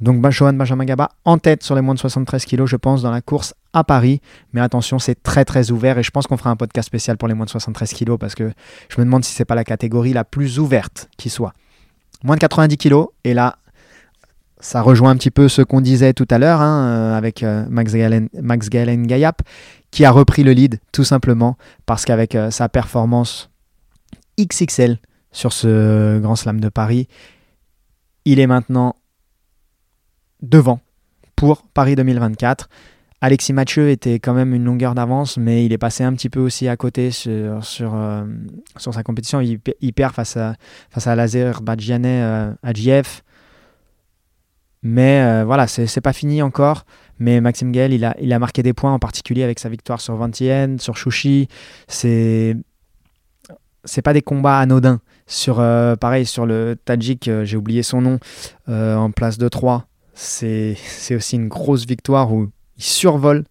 [0.03, 3.11] Donc Johan Benjamin Gaba en tête sur les moins de 73 kg, je pense, dans
[3.11, 4.19] la course à Paris.
[4.51, 7.27] Mais attention, c'est très très ouvert et je pense qu'on fera un podcast spécial pour
[7.27, 8.51] les moins de 73 kg parce que
[8.89, 11.53] je me demande si c'est pas la catégorie la plus ouverte qui soit.
[12.23, 13.57] Moins de 90 kg et là,
[14.63, 17.65] ça rejoint un petit peu ce qu'on disait tout à l'heure hein, euh, avec euh,
[17.69, 19.41] Max Galen, Max Gayap
[19.91, 23.51] qui a repris le lead tout simplement parce qu'avec euh, sa performance
[24.39, 24.99] XXL
[25.31, 27.07] sur ce Grand Slam de Paris,
[28.25, 28.95] il est maintenant
[30.41, 30.79] devant
[31.35, 32.69] pour Paris 2024.
[33.23, 36.41] Alexis Mathieu était quand même une longueur d'avance, mais il est passé un petit peu
[36.41, 38.25] aussi à côté sur, euh,
[38.75, 39.39] sa compétition.
[39.39, 40.55] Il, perd face à,
[40.89, 43.21] face à l'Azerbaïdjanais euh, Adjiev.
[44.81, 46.83] Mais euh, voilà, c'est pas fini encore.
[47.17, 50.01] Mais Maxime Gaël, il a, il a marqué des points, en particulier avec sa victoire
[50.01, 51.47] sur Vantien, sur Chouchi.
[51.87, 52.57] C'est
[53.85, 54.99] c'est pas des combats anodins.
[55.27, 55.55] Sur,
[56.01, 58.19] pareil, sur le Tadjik, j'ai oublié son nom,
[58.67, 59.87] en place de 3.
[60.13, 60.75] C'est
[61.11, 62.49] aussi une grosse victoire où
[62.83, 63.43] il survole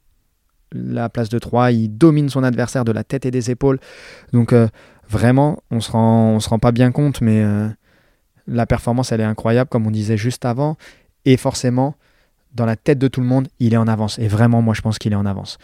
[0.73, 3.79] la place de 3, il domine son adversaire de la tête et des épaules.
[4.33, 4.55] Donc
[5.09, 7.45] vraiment, on on se rend pas bien compte, mais
[8.47, 10.77] la performance, elle est incroyable, comme on disait juste avant.
[11.25, 11.95] Et forcément,
[12.55, 14.19] dans la tête de tout le monde, il est en avance.
[14.19, 15.59] Et vraiment, moi, je pense qu'il est en avance.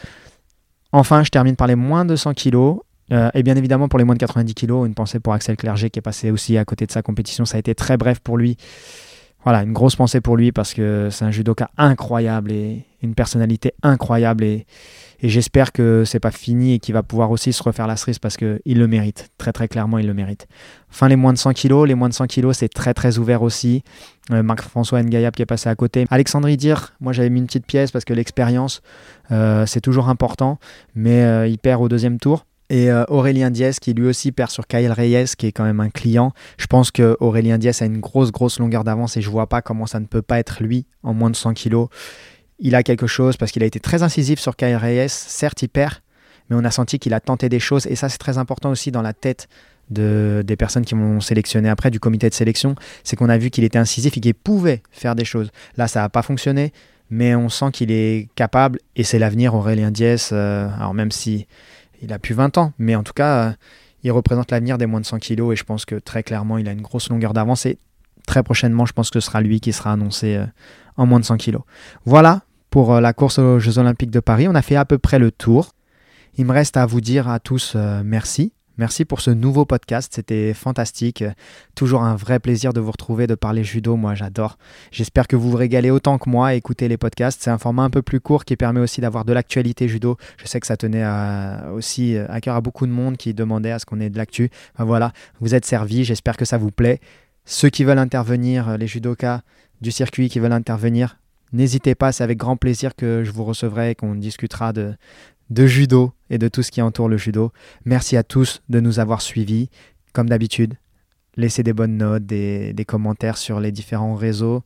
[0.92, 2.80] Enfin, je termine par les moins de 100 kilos.
[3.12, 5.90] Euh, et bien évidemment, pour les moins de 90 kilos, une pensée pour Axel Clerget
[5.90, 7.44] qui est passé aussi à côté de sa compétition.
[7.44, 8.56] Ça a été très bref pour lui.
[9.44, 13.72] Voilà, une grosse pensée pour lui parce que c'est un judoka incroyable et une personnalité
[13.82, 14.42] incroyable.
[14.42, 14.66] Et,
[15.22, 18.36] j'espère que c'est pas fini et qu'il va pouvoir aussi se refaire la cerise parce
[18.36, 19.30] qu'il le mérite.
[19.38, 20.48] Très très clairement, il le mérite.
[20.90, 21.86] Enfin, les moins de 100 kilos.
[21.86, 23.82] Les moins de 100 kilos, c'est très très ouvert aussi.
[24.32, 26.06] Euh, Marc-François Ngayab qui est passé à côté.
[26.10, 28.82] Alexandre Idir, moi j'avais mis une petite pièce parce que l'expérience,
[29.30, 30.58] euh, c'est toujours important.
[30.94, 32.44] Mais euh, il perd au deuxième tour.
[32.70, 35.88] Et Aurélien Diaz qui lui aussi perd sur Kyle Reyes qui est quand même un
[35.88, 36.32] client.
[36.58, 39.62] Je pense que Aurélien Diaz a une grosse grosse longueur d'avance et je vois pas
[39.62, 41.88] comment ça ne peut pas être lui en moins de 100 kilos
[42.58, 45.08] il a quelque chose parce qu'il a été très incisif sur Kyle Reyes.
[45.08, 45.94] Certes, il perd,
[46.50, 47.86] mais on a senti qu'il a tenté des choses.
[47.86, 49.48] Et ça, c'est très important aussi dans la tête
[49.90, 52.74] de, des personnes qui m'ont sélectionné après, du comité de sélection.
[53.04, 55.50] C'est qu'on a vu qu'il était incisif et qu'il pouvait faire des choses.
[55.76, 56.72] Là, ça n'a pas fonctionné,
[57.10, 58.80] mais on sent qu'il est capable.
[58.96, 60.30] Et c'est l'avenir, Aurélien Diès.
[60.32, 61.46] Euh, alors, même si
[62.02, 63.52] il a plus 20 ans, mais en tout cas, euh,
[64.02, 65.52] il représente l'avenir des moins de 100 kilos.
[65.52, 67.66] Et je pense que très clairement, il a une grosse longueur d'avance.
[67.66, 67.78] Et
[68.26, 70.46] très prochainement, je pense que ce sera lui qui sera annoncé euh,
[70.96, 71.62] en moins de 100 kilos.
[72.04, 74.48] Voilà pour euh, la course aux Jeux Olympiques de Paris.
[74.48, 75.74] On a fait à peu près le tour.
[76.36, 78.52] Il me reste à vous dire à tous merci.
[78.78, 81.24] Merci pour ce nouveau podcast, c'était fantastique.
[81.74, 84.56] Toujours un vrai plaisir de vous retrouver, de parler judo, moi j'adore.
[84.92, 87.42] J'espère que vous vous régalez autant que moi à écouter les podcasts.
[87.42, 90.16] C'est un format un peu plus court qui permet aussi d'avoir de l'actualité judo.
[90.36, 91.04] Je sais que ça tenait
[91.72, 94.48] aussi à cœur à beaucoup de monde qui demandait à ce qu'on ait de l'actu.
[94.78, 97.00] voilà, vous êtes servis, j'espère que ça vous plaît.
[97.46, 99.40] Ceux qui veulent intervenir, les judokas
[99.80, 101.18] du circuit qui veulent intervenir,
[101.52, 104.94] N'hésitez pas, c'est avec grand plaisir que je vous recevrai et qu'on discutera de,
[105.50, 107.52] de judo et de tout ce qui entoure le judo.
[107.84, 109.70] Merci à tous de nous avoir suivis.
[110.12, 110.74] Comme d'habitude,
[111.36, 114.62] laissez des bonnes notes, des, commentaires sur les différents réseaux,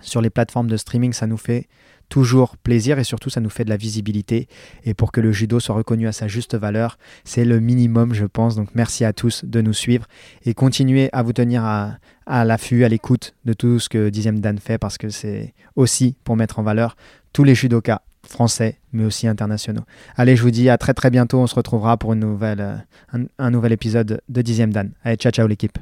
[0.00, 1.68] sur les plateformes de streaming, ça nous fait
[2.10, 4.48] toujours plaisir et surtout ça nous fait de la visibilité.
[4.84, 8.26] Et pour que le judo soit reconnu à sa juste valeur, c'est le minimum, je
[8.26, 8.56] pense.
[8.56, 10.06] Donc merci à tous de nous suivre
[10.44, 11.96] et continuez à vous tenir à,
[12.26, 16.16] à l'affût, à l'écoute de tout ce que Dixième Dan fait parce que c'est aussi
[16.24, 16.96] pour mettre en valeur
[17.32, 19.82] tous les judokas français mais aussi internationaux.
[20.16, 21.40] Allez, je vous dis à très très bientôt.
[21.40, 24.92] On se retrouvera pour une nouvelle, un, un nouvel épisode de Dixième Dan.
[25.02, 25.78] Allez, ciao ciao l'équipe.